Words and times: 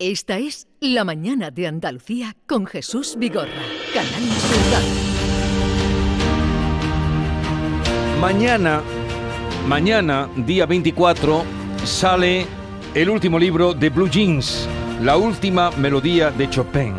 Esta 0.00 0.38
es 0.38 0.68
La 0.78 1.02
Mañana 1.02 1.50
de 1.50 1.66
Andalucía 1.66 2.36
con 2.46 2.66
Jesús 2.66 3.16
Vigorra, 3.18 3.50
Canal 3.92 4.22
Sur 4.22 4.60
Mañana, 8.20 8.80
mañana, 9.66 10.28
día 10.36 10.66
24, 10.66 11.42
sale 11.84 12.46
el 12.94 13.10
último 13.10 13.40
libro 13.40 13.74
de 13.74 13.90
Blue 13.90 14.08
Jeans, 14.08 14.68
la 15.02 15.16
última 15.16 15.72
melodía 15.72 16.30
de 16.30 16.48
Chopin. 16.48 16.94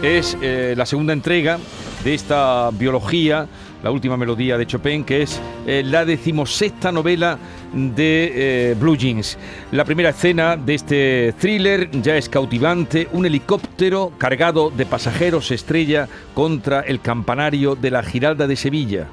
Es 0.00 0.38
eh, 0.40 0.74
la 0.76 0.86
segunda 0.86 1.12
entrega 1.12 1.58
de 2.04 2.14
esta 2.14 2.70
biología, 2.70 3.48
la 3.84 3.90
última 3.90 4.16
melodía 4.16 4.56
de 4.56 4.66
Chopin, 4.66 5.04
que 5.04 5.22
es 5.22 5.38
eh, 5.66 5.82
la 5.84 6.06
decimosexta 6.06 6.90
novela 6.90 7.38
de 7.74 8.70
eh, 8.70 8.74
Blue 8.80 8.96
Jeans. 8.96 9.36
La 9.72 9.84
primera 9.84 10.08
escena 10.08 10.56
de 10.56 10.74
este 10.74 11.34
thriller 11.38 11.90
ya 11.90 12.16
es 12.16 12.30
cautivante. 12.30 13.08
Un 13.12 13.26
helicóptero 13.26 14.12
cargado 14.16 14.70
de 14.70 14.86
pasajeros 14.86 15.48
se 15.48 15.56
estrella 15.56 16.08
contra 16.32 16.80
el 16.80 17.02
campanario 17.02 17.76
de 17.76 17.90
la 17.90 18.02
Giralda 18.02 18.46
de 18.46 18.56
Sevilla. 18.56 19.06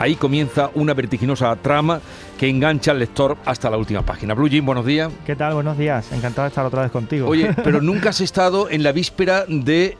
Ahí 0.00 0.16
comienza 0.16 0.70
una 0.74 0.94
vertiginosa 0.94 1.54
trama 1.54 2.00
que 2.38 2.48
engancha 2.48 2.90
al 2.90 2.98
lector 2.98 3.36
hasta 3.44 3.70
la 3.70 3.76
última 3.76 4.02
página. 4.02 4.34
Blue 4.34 4.48
Jean, 4.48 4.66
buenos 4.66 4.84
días. 4.84 5.12
¿Qué 5.26 5.36
tal? 5.36 5.54
Buenos 5.54 5.78
días. 5.78 6.10
Encantado 6.10 6.42
de 6.42 6.48
estar 6.48 6.66
otra 6.66 6.82
vez 6.82 6.90
contigo. 6.90 7.28
Oye, 7.28 7.54
pero 7.62 7.80
nunca 7.82 8.10
has 8.10 8.20
estado 8.20 8.68
en 8.68 8.82
la 8.82 8.90
víspera 8.90 9.44
de 9.46 9.96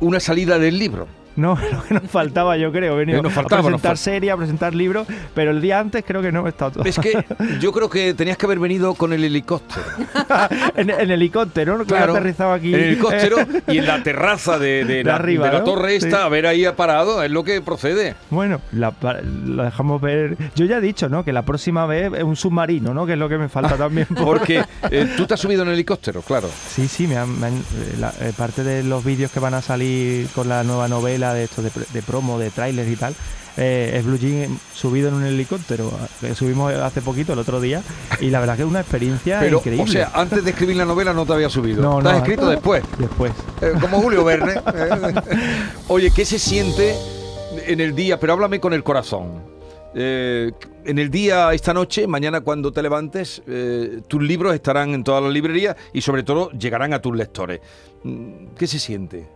una 0.00 0.20
salida 0.20 0.58
del 0.58 0.78
libro. 0.78 1.21
No, 1.36 1.58
lo 1.72 1.82
que 1.84 1.94
nos 1.94 2.10
faltaba, 2.10 2.56
yo 2.56 2.70
creo. 2.72 2.96
Venir 2.96 3.22
nos 3.22 3.32
faltaba, 3.32 3.60
a 3.60 3.64
presentar 3.64 3.92
nos 3.92 4.00
serie, 4.00 4.30
a 4.30 4.36
presentar 4.36 4.74
libros, 4.74 5.06
pero 5.34 5.50
el 5.50 5.60
día 5.60 5.78
antes 5.80 6.04
creo 6.06 6.20
que 6.22 6.30
no 6.32 6.44
he 6.46 6.48
estado. 6.50 6.84
Es 6.84 6.98
que 6.98 7.24
yo 7.60 7.72
creo 7.72 7.88
que 7.90 8.14
tenías 8.14 8.36
que 8.36 8.46
haber 8.46 8.58
venido 8.58 8.94
con 8.94 9.12
el 9.12 9.24
helicóptero. 9.24 9.82
en, 10.76 10.90
en 10.90 11.10
helicóptero, 11.10 11.78
¿no? 11.78 11.84
Que 11.84 11.94
he 11.94 11.98
aterrizado 11.98 12.52
aquí. 12.52 12.68
En 12.74 12.80
el 12.80 12.86
helicóptero 12.86 13.36
y 13.68 13.78
en 13.78 13.86
la 13.86 14.02
terraza 14.02 14.58
de, 14.58 14.84
de 14.84 14.94
De 14.96 15.04
la, 15.04 15.16
arriba, 15.16 15.46
de 15.46 15.52
la 15.52 15.58
¿no? 15.60 15.64
torre 15.64 15.96
esta, 15.96 16.08
Sí. 16.18 16.22
a 16.22 16.28
ver 16.28 16.46
ahí 16.46 16.66
parado, 16.76 17.22
es 17.22 17.30
lo 17.30 17.44
que 17.44 17.60
procede. 17.60 18.14
Bueno, 18.30 18.60
la- 18.72 18.92
lo 19.44 19.62
dejamos 19.64 20.00
ver. 20.00 20.36
Yo 20.54 20.64
ya 20.66 20.78
he 20.78 20.80
dicho, 20.80 21.08
¿no? 21.08 21.24
Que 21.24 21.32
la 21.32 21.42
próxima 21.42 21.86
vez 21.86 22.12
es 22.14 22.22
un 22.22 22.36
submarino, 22.36 22.92
¿no? 22.94 23.06
Que 23.06 23.12
es 23.14 23.18
lo 23.18 23.28
que 23.28 23.38
me 23.38 23.48
falta 23.48 23.76
también. 23.76 24.06
por- 24.06 24.24
Porque 24.42 24.64
eh, 24.90 25.08
tú 25.16 25.26
te 25.26 25.34
has 25.34 25.40
subido 25.40 25.62
en 25.62 25.68
el 25.68 25.74
helicóptero, 25.74 26.22
claro. 26.22 26.48
Sí, 26.68 26.88
sí, 26.88 27.06
me 27.06 27.16
han- 27.16 27.38
me 27.40 27.46
han- 27.48 27.56
eh, 27.58 27.96
la- 28.00 28.12
eh, 28.20 28.32
parte 28.36 28.64
de 28.64 28.82
los 28.82 29.04
vídeos 29.04 29.30
que 29.30 29.40
van 29.40 29.54
a 29.54 29.62
salir 29.62 30.26
con 30.34 30.48
la 30.48 30.64
nueva 30.64 30.88
novela 30.88 31.21
de 31.30 31.44
esto 31.44 31.62
de, 31.62 32.02
promo, 32.02 32.38
de 32.38 32.50
trailers 32.50 32.90
y 32.90 32.96
tal, 32.96 33.14
eh, 33.56 33.94
es 33.94 34.04
Blue 34.04 34.18
Jean 34.18 34.58
subido 34.74 35.08
en 35.08 35.14
un 35.14 35.24
helicóptero. 35.24 35.90
que 36.20 36.34
subimos 36.34 36.72
hace 36.74 37.00
poquito, 37.02 37.32
el 37.32 37.38
otro 37.38 37.60
día, 37.60 37.82
y 38.20 38.30
la 38.30 38.40
verdad 38.40 38.56
que 38.56 38.62
es 38.62 38.68
una 38.68 38.80
experiencia 38.80 39.40
Pero, 39.40 39.58
increíble. 39.58 39.84
o 39.84 39.86
sea, 39.86 40.10
antes 40.14 40.44
de 40.44 40.50
escribir 40.50 40.76
la 40.76 40.84
novela 40.84 41.12
no 41.12 41.24
te 41.24 41.32
había 41.32 41.48
subido. 41.48 41.82
No, 41.82 41.98
te 41.98 42.04
no, 42.04 42.10
has 42.10 42.16
escrito 42.18 42.48
después. 42.48 42.82
Después. 42.98 43.32
Eh, 43.60 43.72
como 43.80 44.00
Julio 44.00 44.24
Verne. 44.24 44.54
Oye, 45.88 46.10
¿qué 46.10 46.24
se 46.24 46.38
siente 46.38 46.94
en 47.66 47.80
el 47.80 47.94
día? 47.94 48.18
Pero 48.18 48.32
háblame 48.32 48.58
con 48.60 48.72
el 48.72 48.82
corazón. 48.82 49.52
Eh, 49.94 50.52
en 50.84 50.98
el 50.98 51.10
día, 51.10 51.52
esta 51.52 51.74
noche, 51.74 52.06
mañana 52.06 52.40
cuando 52.40 52.72
te 52.72 52.82
levantes, 52.82 53.42
eh, 53.46 54.00
tus 54.08 54.22
libros 54.22 54.54
estarán 54.54 54.94
en 54.94 55.04
todas 55.04 55.22
las 55.22 55.32
librerías 55.32 55.76
y 55.92 56.00
sobre 56.00 56.22
todo 56.22 56.50
llegarán 56.52 56.92
a 56.92 57.00
tus 57.00 57.14
lectores. 57.14 57.60
Mm, 58.02 58.54
¿Qué 58.58 58.66
se 58.66 58.78
siente? 58.78 59.26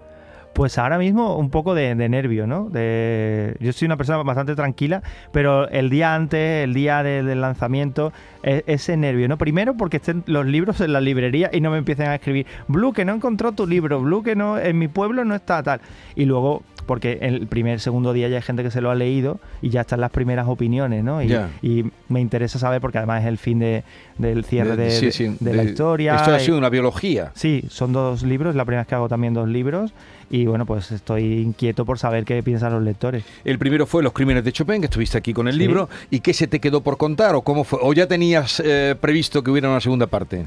Pues 0.56 0.78
ahora 0.78 0.96
mismo 0.96 1.36
un 1.36 1.50
poco 1.50 1.74
de, 1.74 1.94
de 1.94 2.08
nervio, 2.08 2.46
¿no? 2.46 2.70
De, 2.70 3.54
yo 3.60 3.72
soy 3.74 3.84
una 3.86 3.98
persona 3.98 4.22
bastante 4.22 4.54
tranquila, 4.54 5.02
pero 5.30 5.68
el 5.68 5.90
día 5.90 6.14
antes, 6.14 6.64
el 6.64 6.72
día 6.72 7.02
de- 7.02 7.22
del 7.22 7.42
lanzamiento, 7.42 8.10
e- 8.42 8.64
ese 8.66 8.96
nervio, 8.96 9.28
¿no? 9.28 9.36
Primero 9.36 9.74
porque 9.76 9.98
estén 9.98 10.22
los 10.26 10.46
libros 10.46 10.80
en 10.80 10.94
la 10.94 11.00
librería 11.02 11.50
y 11.52 11.60
no 11.60 11.70
me 11.70 11.76
empiecen 11.76 12.06
a 12.06 12.14
escribir, 12.14 12.46
Blue, 12.68 12.94
que 12.94 13.04
no 13.04 13.14
encontró 13.14 13.52
tu 13.52 13.66
libro, 13.66 14.00
Blue, 14.00 14.22
que 14.22 14.34
no, 14.34 14.58
en 14.58 14.78
mi 14.78 14.88
pueblo 14.88 15.26
no 15.26 15.34
está 15.34 15.62
tal. 15.62 15.80
Y 16.14 16.24
luego, 16.24 16.62
porque 16.86 17.18
el 17.20 17.46
primer, 17.48 17.78
segundo 17.80 18.14
día 18.14 18.28
ya 18.28 18.36
hay 18.36 18.42
gente 18.42 18.62
que 18.62 18.70
se 18.70 18.80
lo 18.80 18.90
ha 18.90 18.94
leído 18.94 19.38
y 19.60 19.68
ya 19.68 19.82
están 19.82 20.00
las 20.00 20.10
primeras 20.10 20.48
opiniones, 20.48 21.04
¿no? 21.04 21.20
Y, 21.22 21.90
me 22.08 22.20
interesa 22.20 22.58
saber, 22.58 22.80
porque 22.80 22.98
además 22.98 23.22
es 23.22 23.28
el 23.28 23.36
fin 23.36 23.58
de, 23.58 23.82
del 24.16 24.44
cierre 24.44 24.76
de, 24.76 24.90
Sí, 24.90 25.06
de- 25.06 25.12
sí, 25.12 25.36
de 25.40 25.52
la 25.54 25.64
historia. 25.64 26.14
Esto 26.14 26.32
ha 26.32 26.38
sido 26.38 26.56
una 26.56 26.70
biología. 26.70 27.32
Sí, 27.34 27.64
son 27.68 27.92
dos 27.92 28.22
libros, 28.22 28.54
la 28.54 28.64
primera 28.64 28.82
vez 28.82 28.88
que 28.88 28.94
hago 28.94 29.08
también 29.08 29.34
dos 29.34 29.48
libros 29.48 29.92
y 30.30 30.46
bueno, 30.46 30.66
pues 30.66 30.90
estoy 30.92 31.40
inquieto 31.40 31.84
por 31.84 31.98
saber 31.98 32.24
qué 32.24 32.42
piensan 32.42 32.72
los 32.72 32.82
lectores. 32.82 33.24
El 33.44 33.58
primero 33.58 33.86
fue 33.86 34.02
Los 34.02 34.12
crímenes 34.12 34.44
de 34.44 34.52
Chopin, 34.52 34.80
que 34.80 34.86
estuviste 34.86 35.18
aquí 35.18 35.32
con 35.32 35.46
el 35.48 35.54
Sí. 35.54 35.60
libro. 35.60 35.88
¿Y 36.10 36.20
qué 36.20 36.32
se 36.34 36.46
te 36.46 36.60
quedó 36.60 36.80
por 36.82 36.96
contar? 36.96 37.34
¿O 37.34 37.42
cómo 37.42 37.64
fue? 37.64 37.78
¿O 37.82 37.92
ya 37.92 38.06
tenías 38.06 38.60
eh, 38.64 38.94
previsto 39.00 39.42
que 39.44 39.50
hubiera 39.50 39.68
una 39.68 39.80
segunda 39.80 40.06
parte? 40.06 40.46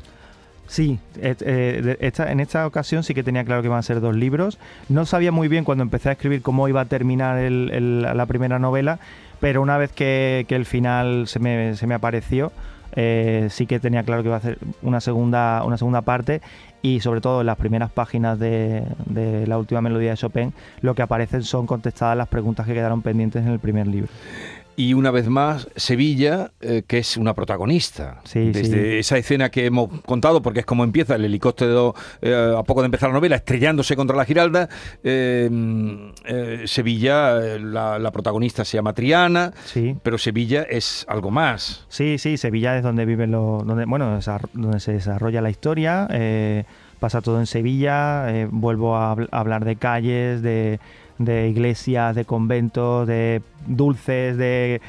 Sí, 0.67 0.99
eh, 1.19 1.97
esta- 1.99 2.31
en 2.31 2.39
esta 2.39 2.67
ocasión 2.67 3.03
sí 3.03 3.13
que 3.15 3.23
tenía 3.23 3.43
claro 3.43 3.61
que 3.63 3.67
iban 3.69 3.79
a 3.79 3.83
ser 3.83 4.01
dos 4.01 4.15
libros. 4.15 4.59
No 4.87 5.05
sabía 5.07 5.31
muy 5.31 5.47
bien 5.47 5.63
cuando 5.63 5.81
empecé 5.81 6.09
a 6.09 6.11
escribir 6.11 6.41
cómo 6.43 6.67
iba 6.67 6.81
a 6.81 6.85
terminar 6.85 7.39
el- 7.39 7.71
el- 7.73 8.01
la 8.03 8.25
primera 8.27 8.59
novela, 8.59 8.99
pero 9.39 9.61
una 9.63 9.77
vez 9.79 9.91
que, 9.91 10.45
que 10.47 10.55
el 10.55 10.65
final 10.65 11.27
se 11.27 11.39
me, 11.39 11.75
se 11.75 11.87
me 11.87 11.95
apareció, 11.95 12.51
eh, 12.95 13.47
sí 13.49 13.65
que 13.65 13.79
tenía 13.79 14.03
claro 14.03 14.21
que 14.21 14.27
iba 14.27 14.35
a 14.35 14.39
hacer 14.39 14.57
una 14.83 14.99
segunda, 15.01 15.63
una 15.63 15.77
segunda 15.77 16.01
parte 16.01 16.41
y 16.81 16.99
sobre 17.01 17.21
todo 17.21 17.41
en 17.41 17.47
las 17.47 17.57
primeras 17.57 17.91
páginas 17.91 18.39
de, 18.39 18.83
la 19.45 19.57
última 19.57 19.81
melodía 19.81 20.11
de 20.11 20.17
Chopin, 20.17 20.53
lo 20.81 20.95
que 20.95 21.01
aparecen 21.01 21.43
son 21.43 21.65
contestadas 21.65 22.17
las 22.17 22.27
preguntas 22.27 22.65
que 22.65 22.73
quedaron 22.73 23.01
pendientes 23.01 23.45
en 23.45 23.51
el 23.51 23.59
primer 23.59 23.87
libro. 23.87 24.09
Y 24.79 24.93
una 24.93 25.11
vez 25.11 25.27
más, 25.27 25.67
Sevilla, 25.75 26.51
eh, 26.61 26.83
que 26.87 26.99
es 26.99 27.17
una 27.17 27.33
protagonista. 27.33 28.21
Sí, 28.23 28.51
Desde 28.53 28.93
sí. 28.93 28.97
esa 28.99 29.17
escena 29.17 29.49
que 29.51 29.65
hemos 29.65 29.89
contado, 30.05 30.41
porque 30.41 30.61
es 30.61 30.65
como 30.65 30.85
empieza 30.85 31.15
el 31.15 31.25
helicóptero 31.25 31.93
eh, 32.21 32.55
a 32.57 32.63
poco 32.63 32.79
de 32.81 32.85
empezar 32.85 33.09
la 33.09 33.15
novela, 33.15 33.35
estrellándose 33.35 33.97
contra 33.97 34.15
la 34.15 34.23
Giralda. 34.23 34.69
eh, 35.03 35.49
mm, 35.51 36.11
Sevilla, 36.65 37.33
la, 37.59 37.99
la 37.99 38.11
protagonista 38.11 38.63
se 38.63 38.77
llama 38.77 38.93
Triana, 38.93 39.51
Sí. 39.65 39.97
pero 40.01 40.17
Sevilla 40.17 40.61
es 40.63 41.05
algo 41.09 41.29
más. 41.29 41.85
Sí, 41.89 42.17
sí, 42.17 42.37
Sevilla 42.37 42.77
es 42.77 42.83
donde 42.83 43.03
viven 43.03 43.31
los, 43.31 43.67
donde, 43.67 43.83
bueno, 43.83 44.17
donde 44.53 44.79
se 44.79 44.93
desarrolla 44.93 45.41
la 45.41 45.49
historia. 45.49 46.07
pasa 47.01 47.19
todo 47.21 47.37
en 47.41 47.47
Sevilla. 47.47 48.47
vuelvo 48.49 48.95
a, 48.95 49.11
a 49.11 49.15
hablar 49.31 49.65
de 49.65 49.75
calles, 49.75 50.41
de, 50.41 50.79
de 51.19 51.47
iglesias, 51.49 52.15
de 52.15 52.25
conventos, 52.25 53.07
de 53.07 53.41
dulces, 53.67 54.35
de 54.37 54.81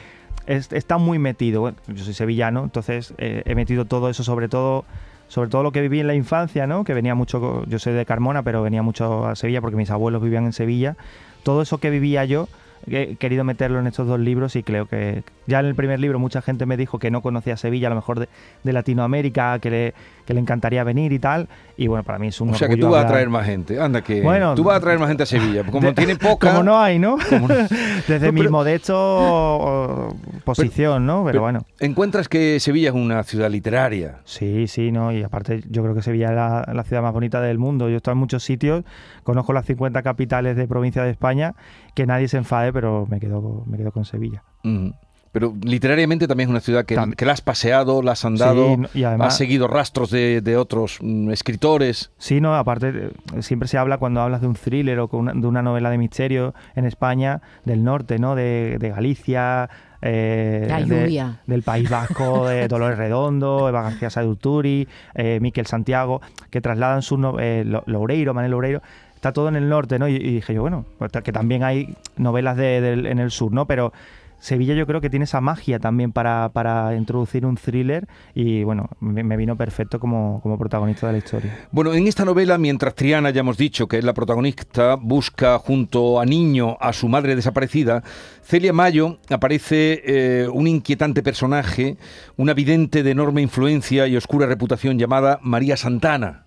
es- 0.47 0.73
está 0.73 0.97
muy 0.97 1.19
metido. 1.19 1.73
Yo 1.89 2.05
soy 2.05 2.15
sevillano, 2.15 2.65
entonces 2.65 3.13
eh, 3.19 3.43
he 3.45 3.55
metido 3.55 3.85
todo 3.85 4.09
eso, 4.09 4.25
sobre 4.25 4.49
todo, 4.49 4.85
sobre 5.29 5.51
todo 5.51 5.63
lo 5.63 5.71
que 5.73 5.81
viví 5.83 6.01
en 6.01 6.07
la 6.07 6.15
infancia, 6.15 6.67
¿no? 6.67 6.83
Que 6.85 6.95
venía 6.95 7.15
mucho, 7.15 7.65
yo 7.67 7.79
soy 7.79 7.93
de 7.93 8.07
Carmona, 8.07 8.43
pero 8.43 8.63
venía 8.63 8.83
mucho 8.83 9.27
a 9.27 9.37
Sevilla 9.37 9.61
porque 9.61 9.77
mis 9.77 9.91
abuelos 9.91 10.23
vivían 10.23 10.45
en 10.47 10.53
Sevilla. 10.53 10.97
Todo 11.43 11.63
eso 11.63 11.79
que 11.79 11.91
vivía 11.91 12.25
yo 12.25 12.49
he 12.87 13.17
querido 13.17 13.45
meterlo 13.45 13.79
en 13.81 13.87
estos 13.87 14.07
dos 14.07 14.19
libros 14.21 14.57
y 14.57 14.63
creo 14.63 14.87
que 14.87 15.23
ya 15.47 15.61
en 15.61 15.67
el 15.67 15.75
primer 15.75 16.01
libro 16.01 16.19
mucha 16.19 16.41
gente 16.43 16.67
me 16.67 16.77
dijo 16.77 16.99
que 16.99 17.11
no 17.11 17.21
conocía 17.23 17.57
Sevilla, 17.57 17.89
a 17.89 17.91
lo 17.91 17.97
mejor 17.97 18.21
de, 18.21 18.29
de 18.65 18.73
Latinoamérica, 18.73 19.59
que 19.59 19.71
le, 19.71 19.95
que 20.27 20.35
le 20.35 20.41
encantaría 20.41 20.85
venir 20.85 21.13
y 21.13 21.19
tal. 21.19 21.49
Y 21.77 21.87
bueno, 21.87 22.05
para 22.05 22.19
mí 22.19 22.29
es 22.29 22.41
un 22.41 22.51
O 22.51 22.55
sea 22.55 22.69
que 22.69 22.77
tú 22.77 22.87
vas 22.91 22.97
a 22.97 22.99
hablar- 23.01 23.13
traer 23.13 23.29
más 23.31 23.47
gente. 23.47 23.81
Anda 23.81 24.03
que 24.03 24.21
Bueno, 24.23 24.55
tú 24.55 24.65
vas 24.65 24.77
a 24.77 24.81
traer 24.81 24.99
más 24.99 25.09
gente 25.09 25.23
a 25.23 25.27
Sevilla. 25.27 25.65
Como 25.65 25.89
de- 25.89 25.95
tiene 25.95 26.17
poca. 26.17 26.51
Como 26.51 26.63
no 26.63 26.79
hay, 26.79 26.99
¿no? 26.99 27.17
como 27.29 27.49
no- 27.49 27.55
Desde 28.09 28.27
No, 28.27 28.33
mi 28.33 28.41
pero- 28.41 28.51
modesto 28.51 28.95
o, 28.97 30.17
posición, 30.45 31.07
¿no? 31.07 31.19
Pero, 31.25 31.27
pero- 31.33 31.41
bueno. 31.43 31.65
Encuentras 31.81 32.29
que 32.29 32.61
Sevilla 32.61 32.89
es 32.91 32.95
una 32.95 33.23
ciudad 33.23 33.51
literaria. 33.51 34.17
Sí, 34.25 34.67
sí, 34.69 34.93
¿no? 34.93 35.13
Y 35.13 35.23
aparte 35.23 35.63
yo 35.69 35.83
creo 35.83 35.95
que 35.95 36.03
Sevilla 36.03 36.29
es 36.29 36.35
la, 36.35 36.71
la 36.75 36.85
ciudad 36.85 37.03
más 37.03 37.13
bonita 37.13 37.41
del 37.41 37.59
mundo. 37.59 37.89
Yo 37.89 37.95
he 37.95 37.97
estado 37.97 38.13
en 38.13 38.19
muchos 38.19 38.43
sitios, 38.43 38.85
conozco 39.25 39.53
las 39.53 39.67
50 39.67 40.03
capitales 40.03 40.57
de 40.57 40.67
provincia 40.69 41.03
de 41.03 41.11
España, 41.11 41.55
que 41.95 42.07
nadie 42.07 42.29
se 42.29 42.37
enfade, 42.37 42.70
pero 42.73 43.07
me 43.09 43.21
quedo, 43.21 43.65
me 43.67 43.77
quedo 43.77 43.93
con 43.93 44.05
Sevilla. 44.05 44.43
Mm. 44.63 44.91
Pero 45.33 45.55
literariamente 45.63 46.27
también 46.27 46.49
es 46.49 46.51
una 46.51 46.59
ciudad 46.61 46.85
que, 46.85 46.99
que 47.17 47.25
la 47.25 47.33
has 47.33 47.41
paseado, 47.41 48.03
la 48.03 48.13
has 48.13 48.25
andado, 48.25 48.75
Sí, 48.93 48.99
y 48.99 49.05
además- 49.05 49.29
has 49.29 49.37
seguido 49.37 49.69
rastros 49.69 50.11
de, 50.11 50.41
de 50.41 50.57
otros 50.57 50.99
mm, 51.01 51.31
escritores. 51.31 52.11
Sí, 52.19 52.41
no, 52.41 52.57
aparte 52.57 52.89
eh, 53.37 53.43
siempre 53.43 53.69
se 53.69 53.79
habla 53.79 53.99
cuando 53.99 54.21
hablas 54.23 54.41
de 54.41 54.49
un 54.49 54.55
thriller 54.55 54.99
o 54.99 55.07
con 55.07 55.21
una- 55.21 55.33
de 55.35 55.47
una 55.47 55.63
novela 55.63 55.89
de 55.91 55.99
misterio 55.99 56.53
en 56.75 56.85
España 56.85 57.43
del 57.65 57.85
norte, 57.85 58.19
¿no? 58.19 58.35
De, 58.35 58.79
de 58.81 58.89
Galicia, 58.91 59.71
eh, 60.03 60.67
La 60.69 60.81
de- 60.83 60.87
lluvia. 61.05 61.41
del 61.47 61.63
País 61.63 61.89
Vasco, 61.89 62.49
de 62.49 62.67
Dolores 62.69 62.99
Redondo, 62.99 63.69
Eva 63.69 63.83
García 63.83 64.11
Sadurturi, 64.11 64.89
eh, 65.15 65.39
Miquel 65.41 65.67
Santiago, 65.67 66.21
que 66.51 66.61
trasladan 66.61 67.03
sus 67.03 67.21
no- 67.21 67.39
eh, 67.39 67.63
Lo- 67.65 67.85
Loureiro, 67.87 68.35
Manuel 68.35 68.51
Loureiro. 68.51 68.83
Está 69.21 69.35
todo 69.35 69.51
en 69.51 69.57
el 69.57 69.69
norte, 69.69 69.99
¿no? 69.99 70.09
Y, 70.09 70.19
dije 70.19 70.55
yo, 70.55 70.63
bueno, 70.63 70.87
pues 70.99 71.13
que 71.23 71.31
también 71.31 71.63
hay 71.63 71.95
novelas 72.17 72.57
de- 72.57 72.81
del- 72.81 73.05
en 73.05 73.19
el 73.19 73.31
sur, 73.31 73.53
¿no? 73.53 73.67
Pero 73.67 73.93
Sevilla 74.39 74.73
yo 74.73 74.87
creo 74.87 75.03
que 75.03 75.11
tiene 75.11 75.25
esa 75.25 75.43
magia 75.43 75.79
también 75.79 76.11
para, 76.13 76.49
para 76.55 76.97
introducir 76.97 77.45
un 77.45 77.57
thriller 77.59 78.09
y 78.35 78.65
bueno, 78.65 78.89
me, 78.99 79.23
me 79.23 79.37
vino 79.37 79.55
perfecto 79.59 80.01
como, 80.01 80.41
como 80.43 80.57
protagonista 80.57 81.07
de 81.09 81.13
la 81.13 81.19
historia. 81.19 81.55
Bueno, 81.71 81.93
en 81.93 82.07
esta 82.07 82.25
novela, 82.25 82.57
mientras 82.57 82.95
Triana, 82.95 83.29
ya 83.29 83.41
hemos 83.41 83.59
dicho 83.59 83.87
que 83.89 83.99
es 83.99 84.05
la 84.05 84.15
protagonista, 84.15 84.95
busca 84.95 85.59
junto 85.59 86.19
a 86.19 86.25
Niño 86.25 86.79
a 86.81 86.95
su 86.95 87.07
madre 87.07 87.37
desaparecida, 87.37 88.03
Celia 88.43 88.73
Mayo 88.73 89.19
aparece 89.29 90.01
eh, 90.07 90.49
un 90.51 90.67
inquietante 90.67 91.23
personaje, 91.23 91.99
una 92.39 92.55
vidente 92.55 93.03
de 93.03 93.11
enorme 93.11 93.43
influencia 93.43 94.07
y 94.07 94.17
oscura 94.17 94.47
reputación 94.47 94.99
llamada 94.99 95.39
María 95.43 95.77
Santana 95.77 96.47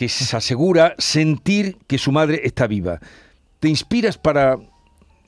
que 0.00 0.08
se 0.08 0.34
asegura 0.34 0.94
sentir 0.96 1.76
que 1.86 1.98
su 1.98 2.10
madre 2.10 2.40
está 2.44 2.66
viva. 2.66 3.00
¿Te 3.58 3.68
inspiras 3.68 4.16
para, 4.16 4.56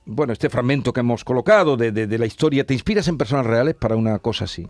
bueno, 0.07 0.33
este 0.33 0.49
fragmento 0.49 0.95
que 0.95 1.01
hemos 1.01 1.25
colocado 1.25 1.77
de, 1.77 1.93
de- 1.93 2.19
la 2.19 2.25
historia, 2.25 2.65
¿te 2.65 2.73
inspiras 2.73 3.07
en 3.09 3.19
personas 3.19 3.45
reales 3.45 3.75
para 3.75 3.97
una 3.97 4.19
cosa 4.19 4.45
así? 4.47 4.67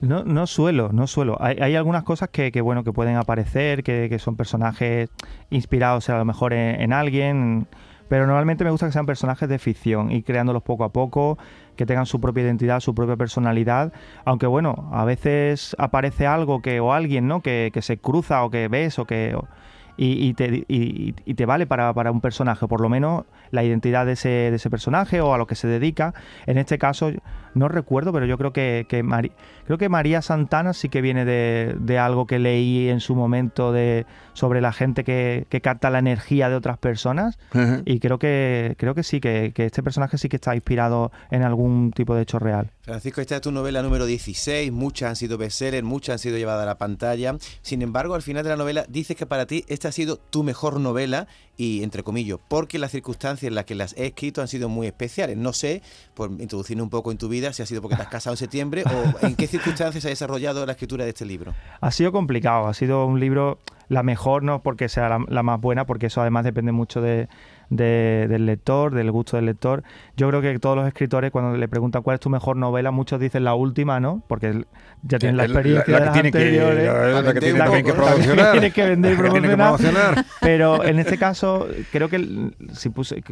No, 0.00 0.24
no 0.24 0.48
suelo, 0.48 0.90
no 0.92 1.06
suelo. 1.06 1.36
Hay, 1.40 1.58
hay 1.60 1.76
algunas 1.76 2.02
cosas 2.02 2.30
que, 2.30 2.50
que, 2.50 2.60
bueno, 2.60 2.82
que 2.82 2.92
pueden 2.92 3.14
aparecer, 3.14 3.84
que, 3.84 4.08
que 4.08 4.18
son 4.18 4.34
personajes 4.34 5.08
inspirados 5.50 6.10
a 6.10 6.18
lo 6.18 6.24
mejor 6.24 6.52
en, 6.52 6.80
en 6.80 6.92
alguien, 6.92 7.68
pero 8.12 8.26
normalmente 8.26 8.62
me 8.62 8.70
gusta 8.70 8.84
que 8.84 8.92
sean 8.92 9.06
personajes 9.06 9.48
de 9.48 9.58
ficción, 9.58 10.10
ir 10.10 10.22
creándolos 10.22 10.62
poco 10.62 10.84
a 10.84 10.92
poco, 10.92 11.38
que 11.76 11.86
tengan 11.86 12.04
su 12.04 12.20
propia 12.20 12.42
identidad, 12.42 12.80
su 12.80 12.94
propia 12.94 13.16
personalidad, 13.16 13.90
aunque 14.26 14.46
bueno, 14.46 14.90
a 14.92 15.06
veces 15.06 15.74
aparece 15.78 16.26
algo 16.26 16.60
que 16.60 16.78
o 16.78 16.92
alguien, 16.92 17.26
¿no? 17.26 17.40
Que, 17.40 17.70
que 17.72 17.80
se 17.80 17.96
cruza 17.96 18.44
o 18.44 18.50
que 18.50 18.68
ves 18.68 18.98
o 18.98 19.06
que 19.06 19.34
y, 19.96 20.26
y 20.28 20.34
te, 20.34 20.64
y- 20.68 21.12
te 21.12 21.46
vale 21.46 21.66
para, 21.66 21.92
para 21.94 22.10
un 22.10 22.20
personaje, 22.20 22.66
por 22.68 22.82
lo 22.82 22.90
menos 22.90 23.24
la 23.50 23.64
identidad 23.64 24.04
de 24.04 24.12
ese, 24.12 24.28
de 24.28 24.56
ese 24.56 24.68
personaje 24.68 25.22
o 25.22 25.32
a 25.32 25.38
lo 25.38 25.46
que 25.46 25.54
se 25.54 25.66
dedica. 25.68 26.12
En 26.46 26.58
este 26.58 26.76
caso, 26.78 27.12
no 27.54 27.68
recuerdo, 27.68 28.12
pero 28.12 28.26
yo 28.26 28.36
creo 28.36 28.52
que, 28.52 28.84
que, 28.88 29.02
creo 29.64 29.78
que 29.78 29.88
María 29.88 30.22
Santana 30.22 30.72
sí 30.72 30.88
que 30.88 31.00
viene 31.00 31.24
de, 31.24 31.74
de 31.78 31.98
algo 31.98 32.26
que 32.26 32.38
leí 32.38 32.88
en 32.88 33.00
su 33.00 33.14
momento 33.14 33.72
de, 33.72 34.06
sobre 34.34 34.60
la 34.60 34.72
gente 34.72 35.04
que, 35.04 35.46
que 35.48 35.60
capta 35.60 35.90
la 35.90 35.98
energía 35.98 36.48
de 36.48 36.56
otras 36.56 36.78
personas. 36.78 37.38
Y 37.84 38.00
creo 38.00 38.18
que, 38.18 38.74
creo 38.78 38.94
que 38.94 39.02
sí, 39.02 39.20
que, 39.20 39.52
que 39.54 39.66
este 39.66 39.82
personaje 39.82 40.18
sí 40.18 40.28
que 40.28 40.36
está 40.36 40.54
inspirado 40.54 41.12
en 41.30 41.42
algún 41.42 41.92
tipo 41.92 42.14
de 42.14 42.22
hecho 42.22 42.38
real. 42.38 42.70
Francisco, 42.82 43.20
esta 43.20 43.36
es 43.36 43.42
tu 43.42 43.52
novela 43.52 43.80
número 43.82 44.06
16, 44.06 44.72
muchas 44.72 45.10
han 45.10 45.16
sido 45.16 45.38
bestsellers, 45.38 45.84
muchas 45.84 46.14
han 46.14 46.18
sido 46.18 46.36
llevadas 46.36 46.64
a 46.64 46.66
la 46.66 46.78
pantalla. 46.78 47.36
Sin 47.62 47.80
embargo, 47.82 48.14
al 48.14 48.22
final 48.22 48.42
de 48.42 48.50
la 48.50 48.56
novela 48.56 48.84
dices 48.88 49.16
que 49.16 49.26
para 49.26 49.46
ti 49.46 49.64
esta 49.68 49.88
ha 49.88 49.92
sido 49.92 50.16
tu 50.16 50.42
mejor 50.42 50.80
novela 50.80 51.28
y 51.56 51.82
entre 51.84 52.02
comillas, 52.02 52.38
porque 52.48 52.78
las 52.78 52.90
circunstancias 52.90 53.48
en 53.48 53.54
las 53.54 53.66
que 53.66 53.74
las 53.74 53.94
he 53.96 54.06
escrito 54.06 54.40
han 54.40 54.48
sido 54.48 54.68
muy 54.68 54.86
especiales. 54.88 55.36
No 55.36 55.52
sé, 55.52 55.82
por 56.14 56.30
introducirme 56.32 56.82
un 56.82 56.90
poco 56.90 57.12
en 57.12 57.18
tu 57.18 57.28
vida, 57.28 57.52
si 57.52 57.62
ha 57.62 57.66
sido 57.66 57.82
porque 57.82 57.96
te 57.96 58.02
has 58.02 58.08
casado 58.08 58.34
en 58.34 58.38
septiembre 58.38 58.82
o 58.84 59.26
en 59.26 59.36
qué 59.36 59.46
circunstancias 59.46 59.61
se 60.00 60.08
ha 60.08 60.10
desarrollado 60.10 60.64
la 60.66 60.72
escritura 60.72 61.04
de 61.04 61.10
este 61.10 61.24
libro. 61.24 61.54
Ha 61.80 61.90
sido 61.90 62.12
complicado, 62.12 62.68
ha 62.68 62.74
sido 62.74 63.06
un 63.06 63.20
libro, 63.20 63.58
la 63.88 64.02
mejor 64.02 64.42
no 64.42 64.62
porque 64.62 64.88
sea 64.88 65.18
la 65.28 65.42
más 65.42 65.60
buena, 65.60 65.86
porque 65.86 66.06
eso 66.06 66.20
además 66.20 66.44
depende 66.44 66.72
mucho 66.72 67.00
de, 67.00 67.28
de- 67.76 68.26
del 68.28 68.44
lector, 68.46 68.94
del 68.94 69.10
gusto 69.10 69.36
del 69.36 69.46
lector. 69.46 69.82
Yo 70.16 70.28
creo 70.28 70.40
que 70.42 70.58
todos 70.58 70.76
los 70.76 70.86
escritores 70.86 71.30
cuando 71.30 71.56
le 71.56 71.68
preguntan 71.68 72.02
cuál 72.02 72.14
es 72.14 72.20
tu 72.20 72.28
mejor 72.30 72.56
novela, 72.56 72.90
muchos 72.90 73.18
dicen 73.18 73.44
la 73.44 73.54
última, 73.54 73.98
¿no? 73.98 74.22
Porque 74.28 74.64
ya 75.02 75.18
tienen 75.18 75.36
la 75.38 75.44
El- 75.44 75.50
experiencia 75.52 75.92
la 75.92 75.98
que 75.98 76.04
las 76.04 76.12
tiene 76.12 76.30
que, 76.32 76.38
anteriores. 76.38 76.86
la, 76.86 77.22
la 77.22 77.32
que 77.32 77.40
tiene 77.40 77.58
La 77.58 77.64
también 77.64 77.84
que 77.86 77.90
que 77.92 77.96
promocionar. 77.96 78.52
tiene 78.52 78.70
que 78.70 78.84
vender 78.86 79.12
y 79.12 79.16
La 79.16 79.22
que 79.22 79.30
tiene 79.30 79.48
que 79.48 79.56
promocionar. 79.56 80.24
Pero 80.40 80.84
en 80.84 80.98
este 80.98 81.16
caso, 81.18 81.66
creo 81.90 82.08
que 82.08 82.50
si 82.72 82.90
puse, 82.90 83.22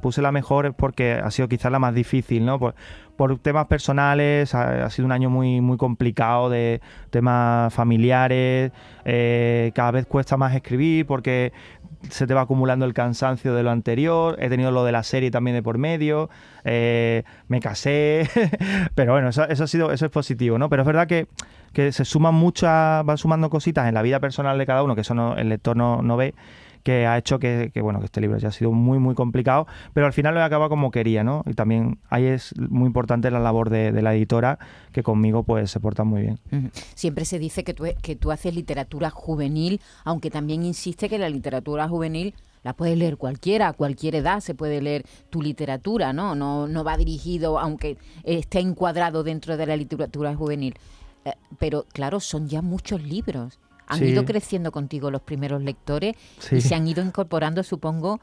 puse 0.00 0.22
la 0.22 0.30
mejor 0.32 0.66
es 0.66 0.74
porque 0.74 1.12
ha 1.14 1.30
sido 1.30 1.48
quizás 1.48 1.72
la 1.72 1.78
más 1.80 1.94
difícil, 1.94 2.44
¿no? 2.46 2.58
Por, 2.58 2.74
por 3.16 3.36
temas 3.40 3.66
personales, 3.66 4.54
ha, 4.54 4.84
ha 4.86 4.90
sido 4.90 5.06
un 5.06 5.10
año 5.12 5.28
muy, 5.28 5.60
muy 5.60 5.76
complicado 5.76 6.48
de 6.50 6.80
temas 7.10 7.74
familiares, 7.74 8.70
eh, 9.04 9.72
cada 9.74 9.90
vez 9.90 10.06
cuesta 10.06 10.36
más 10.36 10.54
escribir 10.54 11.04
porque 11.04 11.52
se 12.10 12.26
te 12.26 12.34
va 12.34 12.42
acumulando 12.42 12.84
el 12.84 12.94
cansancio 12.94 13.54
de 13.54 13.62
lo 13.62 13.70
anterior, 13.70 14.36
he 14.40 14.48
tenido 14.48 14.70
lo 14.70 14.84
de 14.84 14.92
la 14.92 15.02
serie 15.02 15.30
también 15.30 15.54
de 15.56 15.62
por 15.62 15.78
medio, 15.78 16.30
eh, 16.64 17.24
me 17.48 17.60
casé, 17.60 18.28
pero 18.94 19.12
bueno, 19.12 19.28
eso, 19.28 19.42
ha 19.42 19.66
sido, 19.66 19.92
eso 19.92 20.06
es 20.06 20.10
positivo, 20.12 20.58
¿no? 20.58 20.68
Pero 20.68 20.82
es 20.82 20.86
verdad 20.86 21.06
que, 21.06 21.26
que 21.72 21.92
se 21.92 22.04
suman 22.04 22.34
muchas, 22.34 23.04
van 23.04 23.18
sumando 23.18 23.50
cositas 23.50 23.88
en 23.88 23.94
la 23.94 24.02
vida 24.02 24.20
personal 24.20 24.56
de 24.58 24.66
cada 24.66 24.82
uno, 24.82 24.94
que 24.94 25.00
eso 25.02 25.14
no- 25.14 25.36
el 25.36 25.48
lector 25.48 25.76
no, 25.76 26.02
no 26.02 26.16
ve, 26.16 26.34
que 26.82 27.06
ha 27.06 27.18
hecho 27.18 27.38
que, 27.38 27.70
bueno 27.80 28.00
que 28.00 28.06
este 28.06 28.20
libro 28.20 28.36
haya 28.36 28.50
sido 28.50 28.72
muy 28.72 28.98
muy 28.98 29.14
complicado 29.14 29.66
pero 29.94 30.06
al 30.06 30.12
final 30.12 30.34
lo 30.34 30.40
he 30.40 30.42
acabado 30.42 30.70
como 30.70 30.90
quería 30.90 31.24
no 31.24 31.42
y 31.46 31.54
también 31.54 31.98
ahí 32.10 32.24
es 32.26 32.54
muy 32.58 32.86
importante 32.86 33.30
la 33.30 33.40
labor 33.40 33.70
de, 33.70 33.92
la 34.02 34.14
editora 34.14 34.58
que 34.92 35.02
conmigo 35.02 35.42
pues 35.42 35.70
se 35.70 35.80
porta 35.80 36.04
muy 36.04 36.22
bien. 36.22 36.38
Siempre 36.94 37.24
se 37.24 37.38
dice 37.38 37.64
que 37.64 37.74
tú, 37.74 37.84
que 38.02 38.16
tú 38.16 38.30
haces 38.30 38.54
literatura 38.54 39.10
juvenil, 39.10 39.80
aunque 40.04 40.30
también 40.30 40.62
insiste 40.62 41.08
que 41.08 41.18
la 41.18 41.28
literatura 41.28 41.88
juvenil 41.88 42.34
la 42.62 42.74
puede 42.74 42.96
leer 42.96 43.16
cualquiera, 43.16 43.68
a 43.68 43.72
cualquier 43.72 44.16
edad 44.16 44.40
se 44.40 44.54
puede 44.54 44.80
leer 44.80 45.04
tu 45.30 45.42
literatura, 45.42 46.12
¿no? 46.12 46.34
No, 46.34 46.66
no 46.66 46.84
va 46.84 46.96
dirigido, 46.96 47.58
aunque 47.58 47.98
esté 48.24 48.60
encuadrado 48.60 49.22
dentro 49.22 49.56
de 49.56 49.66
la 49.66 49.76
literatura 49.76 50.34
juvenil. 50.34 50.74
Eh, 51.24 51.32
pero 51.58 51.86
claro, 51.92 52.20
son 52.20 52.48
ya 52.48 52.62
muchos 52.62 53.02
libros. 53.02 53.58
Han 53.88 53.98
Sí. 53.98 54.04
ido 54.06 54.24
creciendo 54.24 54.70
contigo 54.72 55.10
los 55.10 55.22
primeros 55.22 55.62
lectores 55.62 56.14
Sí. 56.38 56.56
y 56.56 56.60
se 56.60 56.74
han 56.74 56.86
ido 56.86 57.02
incorporando, 57.04 57.62
supongo, 57.62 58.20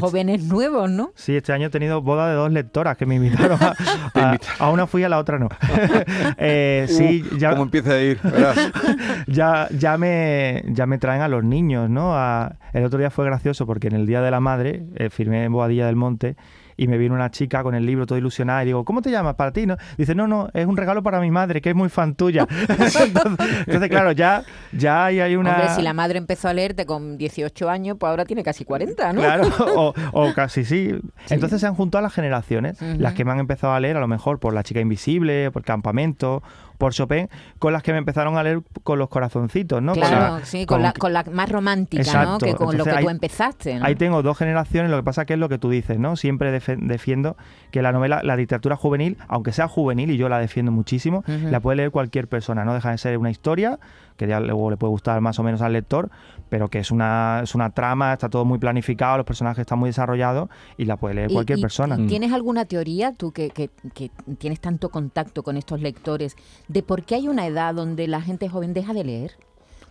jóvenes 0.00 0.44
nuevos, 0.44 0.88
¿no? 0.90 1.12
Sí, 1.16 1.36
este 1.36 1.52
año 1.52 1.66
he 1.66 1.70
tenido 1.70 2.00
boda 2.00 2.28
de 2.30 2.34
dos 2.34 2.50
lectoras 2.50 2.96
que 2.96 3.04
me 3.04 3.16
invitaron. 3.16 3.58
A, 3.62 3.74
a- 4.14 4.38
a 4.58 4.70
una 4.70 4.86
fui, 4.86 5.04
a 5.04 5.08
la 5.10 5.18
otra 5.18 5.38
no. 5.38 5.50
Eh, 6.38 6.86
sí, 6.88 7.22
ya, 7.38 7.50
¿Cómo 7.50 7.64
empieza 7.64 7.92
a 7.92 8.00
ir? 8.00 8.18
Ya, 9.26 9.68
ya, 9.70 9.98
me, 9.98 10.62
ya 10.68 10.86
me 10.86 10.96
traen 10.98 11.20
a 11.22 11.28
los 11.28 11.44
niños, 11.44 11.90
¿no? 11.90 12.14
A- 12.16 12.56
el 12.72 12.84
otro 12.84 12.98
día 12.98 13.10
fue 13.10 13.24
gracioso 13.26 13.66
porque 13.66 13.88
en 13.88 13.94
el 13.94 14.06
Día 14.06 14.22
de 14.22 14.30
la 14.30 14.40
Madre 14.40 14.84
eh, 14.96 15.10
firmé 15.10 15.44
en 15.44 15.52
Boadilla 15.52 15.86
del 15.86 15.96
Monte 15.96 16.36
y 16.76 16.88
me 16.88 16.98
vino 16.98 17.14
una 17.14 17.30
chica 17.30 17.62
con 17.62 17.74
el 17.74 17.84
libro 17.86 18.06
todo 18.06 18.18
ilusionada 18.18 18.62
y 18.62 18.66
digo, 18.66 18.84
¿cómo 18.84 19.02
te 19.02 19.10
llamas 19.10 19.34
para 19.34 19.52
ti? 19.52 19.66
¿No? 19.66 19.76
Dice, 19.98 20.14
no, 20.14 20.26
no, 20.26 20.48
es 20.54 20.66
un 20.66 20.76
regalo 20.76 21.02
para 21.02 21.20
mi 21.20 21.30
madre, 21.30 21.60
que 21.60 21.70
es 21.70 21.74
muy 21.76 21.88
fan 21.88 22.14
tuya. 22.14 22.46
entonces, 22.68 22.96
entonces, 23.66 23.88
claro, 23.88 24.12
ya, 24.12 24.42
ya 24.72 25.06
hay, 25.06 25.20
hay 25.20 25.36
una... 25.36 25.50
Hombre, 25.52 25.68
si 25.74 25.82
la 25.82 25.92
madre 25.92 26.18
empezó 26.18 26.48
a 26.48 26.54
leerte 26.54 26.86
con 26.86 27.18
18 27.18 27.68
años, 27.70 27.96
pues 27.98 28.08
ahora 28.10 28.24
tiene 28.24 28.42
casi 28.42 28.64
40, 28.64 29.12
¿no? 29.12 29.20
Claro, 29.20 29.48
o, 29.76 29.94
o 30.12 30.32
casi 30.34 30.64
sí. 30.64 30.94
Entonces 31.30 31.60
se 31.60 31.66
han 31.66 31.74
juntado 31.74 32.02
las 32.02 32.12
generaciones, 32.12 32.80
las 32.80 33.14
que 33.14 33.24
me 33.24 33.32
han 33.32 33.38
empezado 33.40 33.72
a 33.72 33.80
leer 33.80 33.96
a 33.96 34.00
lo 34.00 34.08
mejor 34.08 34.38
por 34.38 34.54
La 34.54 34.62
chica 34.62 34.80
invisible, 34.80 35.50
por 35.50 35.62
Campamento, 35.64 36.42
por 36.78 36.92
Chopin, 36.92 37.28
con 37.60 37.72
las 37.72 37.82
que 37.84 37.92
me 37.92 37.98
empezaron 37.98 38.36
a 38.36 38.42
leer 38.42 38.60
con 38.82 38.98
los 38.98 39.08
corazoncitos, 39.08 39.80
¿no? 39.80 39.92
Con 39.92 40.00
Claro, 40.02 40.38
la- 40.38 40.44
sí, 40.44 40.66
con, 40.66 40.82
la, 40.82 40.92
con 40.92 41.12
la 41.12 41.22
más 41.30 41.48
romántica, 41.48 42.02
¿no? 42.02 42.08
Exacto. 42.08 42.46
Que 42.46 42.54
con 42.54 42.66
lo 42.66 42.72
Entonces 42.72 42.94
que 42.96 43.02
tú 43.04 43.10
empezaste, 43.10 43.78
¿no? 43.78 43.84
Ahí 43.86 43.94
tengo 43.94 44.22
dos 44.22 44.36
generaciones, 44.36 44.90
lo 44.90 44.96
que 44.96 45.02
pasa 45.04 45.24
que 45.24 45.34
es 45.34 45.38
lo 45.38 45.48
que 45.48 45.58
tú 45.58 45.70
dices, 45.70 45.98
¿no? 46.00 46.16
Siempre 46.16 46.50
defe- 46.52 46.61
defiendo 46.78 47.36
que 47.70 47.82
la 47.82 47.92
novela, 47.92 48.20
la 48.22 48.36
literatura 48.36 48.76
juvenil, 48.76 49.16
aunque 49.28 49.52
sea 49.52 49.68
juvenil, 49.68 50.10
y 50.10 50.16
yo 50.16 50.28
la 50.28 50.38
defiendo 50.38 50.72
muchísimo, 50.72 51.24
la 51.26 51.60
puede 51.60 51.76
leer 51.76 51.90
cualquier 51.90 52.28
persona, 52.28 52.64
no 52.64 52.74
deja 52.74 52.90
de 52.90 52.98
ser 52.98 53.18
una 53.18 53.30
historia, 53.30 53.78
que 54.16 54.26
ya 54.26 54.40
luego 54.40 54.70
le 54.70 54.76
puede 54.76 54.90
gustar 54.90 55.20
más 55.20 55.38
o 55.38 55.42
menos 55.42 55.62
al 55.62 55.72
lector, 55.72 56.10
pero 56.48 56.68
que 56.68 56.78
es 56.78 56.90
una, 56.90 57.40
es 57.42 57.54
una 57.54 57.70
trama, 57.70 58.12
está 58.12 58.28
todo 58.28 58.44
muy 58.44 58.58
planificado, 58.58 59.16
los 59.16 59.26
personajes 59.26 59.60
están 59.62 59.78
muy 59.78 59.88
desarrollados 59.88 60.48
y 60.76 60.84
la 60.84 60.96
puede 60.96 61.14
leer 61.14 61.30
Y- 61.30 61.34
cualquier 61.34 61.58
y- 61.58 61.62
persona. 61.62 61.96
y 61.98 62.06
¿Tienes 62.06 62.32
alguna 62.32 62.66
teoría, 62.66 63.12
tú 63.12 63.32
que, 63.32 63.50
que- 63.50 63.70
que 63.94 64.10
tienes 64.38 64.60
tanto 64.60 64.90
contacto 64.90 65.42
con 65.42 65.56
estos 65.56 65.80
lectores, 65.80 66.36
de 66.68 66.82
por 66.82 67.04
qué 67.04 67.14
hay 67.16 67.28
una 67.28 67.46
edad 67.46 67.74
donde 67.74 68.06
la 68.06 68.20
gente 68.20 68.48
joven 68.48 68.74
deja 68.74 68.92
de 68.92 69.04
leer? 69.04 69.32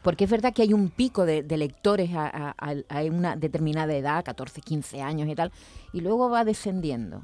Porque 0.02 0.24
es 0.24 0.32
verdad 0.32 0.54
que 0.54 0.64
hay 0.64 0.74
un 0.74 0.90
pico 0.90 1.26
de, 1.26 1.44
de 1.44 1.58
lectores 1.58 2.12
a, 2.14 2.26
a- 2.28 2.56
a- 2.58 3.00
a 3.00 3.04
una 3.06 3.36
determinada 3.36 3.94
edad, 3.94 4.24
14, 4.26 4.62
15 4.62 5.02
años 5.02 5.30
y 5.30 5.36
tal, 5.36 5.52
y 5.94 6.02
luego 6.02 6.30
va 6.30 6.44
descendiendo. 6.44 7.22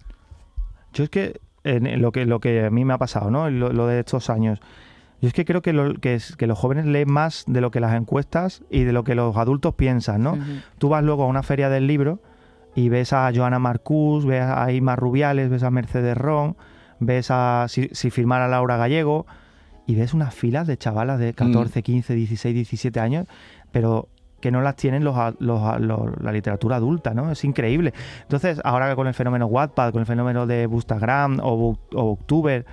Yo 0.94 1.04
es 1.04 1.10
que 1.10 1.40
en 1.64 2.02
lo 2.02 2.12
que 2.12 2.26
lo 2.26 2.40
que 2.40 2.66
a 2.66 2.70
mí 2.70 2.86
me 2.86 2.94
ha 2.94 2.98
pasado, 2.98 3.30
¿no? 3.32 3.50
Lo, 3.50 3.74
lo 3.74 3.88
de 3.88 4.00
estos 4.00 4.30
años. 4.30 4.60
Yo 5.20 5.28
es 5.28 5.34
que 5.34 5.46
creo 5.46 5.62
que, 5.64 5.74
lo- 5.74 5.96
que, 5.96 6.14
es- 6.14 6.36
que 6.36 6.46
los 6.48 6.58
jóvenes 6.60 6.86
leen 6.86 7.12
más 7.12 7.44
de 7.48 7.62
lo 7.62 7.72
que 7.72 7.80
las 7.80 7.94
encuestas 7.96 8.64
y 8.70 8.84
de 8.84 8.94
lo 8.94 9.04
que 9.04 9.16
los 9.16 9.36
adultos 9.38 9.74
piensan, 9.74 10.22
¿no? 10.22 10.38
Tú 10.78 10.90
vas 10.90 11.04
luego 11.04 11.24
a 11.24 11.28
una 11.28 11.42
feria 11.44 11.70
del 11.70 11.88
libro 11.88 12.20
y 12.76 12.90
ves 12.90 13.12
a 13.12 13.32
Joana 13.36 13.58
Marcús, 13.58 14.26
ves 14.26 14.44
a 14.44 14.72
Ima 14.72 14.96
Rubiales, 14.96 15.50
ves 15.50 15.64
a 15.64 15.72
Mercedes 15.72 16.16
Ron, 16.16 16.56
ves 17.00 17.32
a 17.32 17.66
si, 17.70 17.90
si 17.92 18.12
firmara 18.12 18.48
Laura 18.48 18.78
Gallego 18.78 19.26
y 19.88 19.96
ves 19.96 20.14
unas 20.14 20.36
filas 20.36 20.68
de 20.68 20.78
chavalas 20.78 21.18
de 21.18 21.34
14, 21.34 21.82
15, 21.82 22.14
16, 22.14 22.54
17 22.54 23.00
años, 23.00 23.26
pero 23.72 24.10
que 24.40 24.52
no 24.52 24.62
las 24.62 24.76
tienen 24.76 25.04
los, 25.04 25.16
los 25.40 25.80
los- 25.82 26.22
la 26.22 26.32
literatura 26.32 26.76
adulta, 26.76 27.16
¿no? 27.16 27.32
Es 27.32 27.44
increíble. 27.44 27.94
Entonces, 28.22 28.62
ahora 28.64 28.96
con 28.96 29.08
el 29.08 29.16
fenómeno 29.16 29.48
Wattpad, 29.48 29.92
con 29.94 30.02
el 30.02 30.06
fenómeno 30.06 30.46
de 30.46 30.68
Bookstagram 30.68 31.40
o, 31.42 31.76
o 31.96 32.04
Booktuber, 32.04 32.66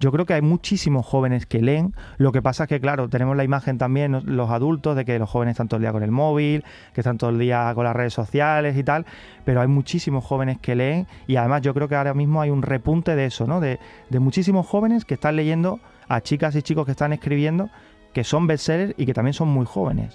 yo 0.00 0.10
creo 0.10 0.24
que 0.26 0.34
hay 0.34 0.42
muchísimos 0.42 1.06
jóvenes 1.06 1.46
que 1.46 1.60
leen. 1.62 1.94
Lo 2.16 2.32
que 2.32 2.42
pasa 2.42 2.64
es 2.64 2.68
que, 2.68 2.80
claro, 2.80 3.08
tenemos 3.08 3.36
la 3.36 3.44
imagen 3.44 3.78
también, 3.78 4.20
los 4.24 4.50
adultos, 4.50 4.96
de 4.96 5.04
que 5.04 5.16
los 5.18 5.30
jóvenes 5.30 5.52
están 5.52 5.68
todo 5.68 5.76
el 5.76 5.82
día 5.82 5.92
con 5.92 6.02
el 6.02 6.10
móvil, 6.10 6.64
que 6.94 7.02
están 7.02 7.18
todo 7.18 7.30
el 7.30 7.38
día 7.38 7.70
con 7.74 7.84
las 7.84 7.94
redes 7.94 8.12
sociales 8.14 8.76
y 8.76 8.82
tal. 8.82 9.04
Pero 9.44 9.60
hay 9.60 9.68
muchísimos 9.68 10.24
jóvenes 10.24 10.58
que 10.58 10.74
leen 10.74 11.06
y 11.28 11.36
además 11.36 11.62
yo 11.62 11.72
creo 11.74 11.88
que 11.88 11.94
ahora 11.94 12.14
mismo 12.14 12.40
hay 12.40 12.50
un 12.50 12.62
repunte 12.62 13.14
de 13.14 13.26
eso, 13.26 13.46
¿no? 13.46 13.60
De, 13.60 13.78
de 14.10 14.18
muchísimos 14.18 14.66
jóvenes 14.66 15.04
que 15.04 15.14
están 15.14 15.36
leyendo 15.36 15.78
a 16.12 16.20
chicas 16.20 16.54
y 16.54 16.62
chicos 16.62 16.84
que 16.84 16.92
están 16.92 17.12
escribiendo, 17.14 17.70
que 18.12 18.22
son 18.22 18.46
bestsellers 18.46 18.94
y 18.98 19.06
que 19.06 19.14
también 19.14 19.32
son 19.32 19.48
muy 19.48 19.64
jóvenes. 19.64 20.14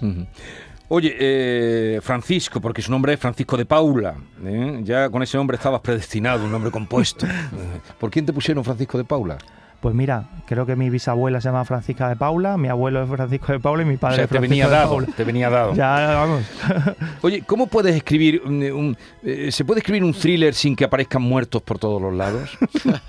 Oye, 0.90 1.16
eh, 1.20 2.00
Francisco, 2.02 2.62
porque 2.62 2.84
su 2.84 2.92
nombre 2.92 3.14
es 3.14 3.20
Francisco 3.20 3.58
de 3.58 3.66
Paula. 3.66 4.16
¿eh? 4.46 4.82
Ya 4.84 5.10
con 5.10 5.24
ese 5.24 5.38
nombre 5.38 5.58
estabas 5.58 5.82
predestinado, 5.82 6.46
un 6.46 6.52
nombre 6.52 6.70
compuesto. 6.70 7.26
¿Por 8.00 8.12
quién 8.12 8.26
te 8.26 8.32
pusieron 8.32 8.64
Francisco 8.64 8.98
de 8.98 9.04
Paula? 9.06 9.38
Pues 9.80 9.94
mira, 9.94 10.24
creo 10.48 10.66
que 10.66 10.76
mi 10.76 10.90
bisabuela 10.90 11.40
se 11.40 11.50
llama 11.50 11.64
Francisca 11.64 12.10
de 12.10 12.16
Paula, 12.16 12.58
mi 12.58 12.68
abuelo 12.68 13.04
es 13.04 13.10
Francisco 13.10 13.52
de 13.52 13.60
Paula 13.60 13.84
y 13.84 13.86
mi 13.86 13.94
O 13.96 14.00
padre 14.00 14.16
sea, 14.16 14.24
es 14.24 14.30
te 14.30 14.38
Francisco 14.38 14.50
venía 14.50 14.66
de 14.66 14.72
dado, 14.72 14.90
Paula. 14.90 15.08
te 15.16 15.24
venía 15.24 15.50
dado. 15.52 15.74
Ya, 15.76 16.14
vamos. 16.16 16.42
Oye, 17.22 17.44
¿cómo 17.46 17.68
puedes 17.68 17.96
escribir 17.96 18.42
un, 18.44 18.64
un- 18.72 18.98
eh, 19.24 19.52
¿Se 19.52 19.64
puede 19.66 19.80
escribir 19.82 20.04
un 20.04 20.14
thriller 20.14 20.56
sin 20.56 20.76
que 20.76 20.84
aparezcan 20.86 21.22
muertos 21.22 21.62
por 21.62 21.78
todos 21.78 22.02
los 22.02 22.12
lados? 22.14 22.58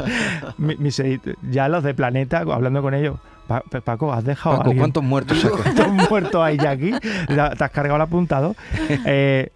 Mi- 0.58 0.76
ya 1.50 1.68
los 1.68 1.82
de 1.84 1.94
Planeta, 1.94 2.38
hablando 2.40 2.82
con 2.82 2.92
ellos, 2.94 3.16
"Pa- 3.46 3.62
Pa- 3.62 3.80
Paco, 3.80 4.12
¿has 4.12 4.24
dejado 4.24 4.58
Paco? 4.58 4.74
¿cuántos 4.76 5.02
muertos? 5.02 5.38
¿Cuántos 5.62 6.10
muertos 6.10 6.42
hay 6.42 6.58
ya 6.58 6.70
aquí? 6.70 6.92
¿Te 7.28 7.40
has 7.40 7.70
cargado 7.70 7.96
el 7.96 8.02
apuntado? 8.02 8.54
Eh, 9.06 9.50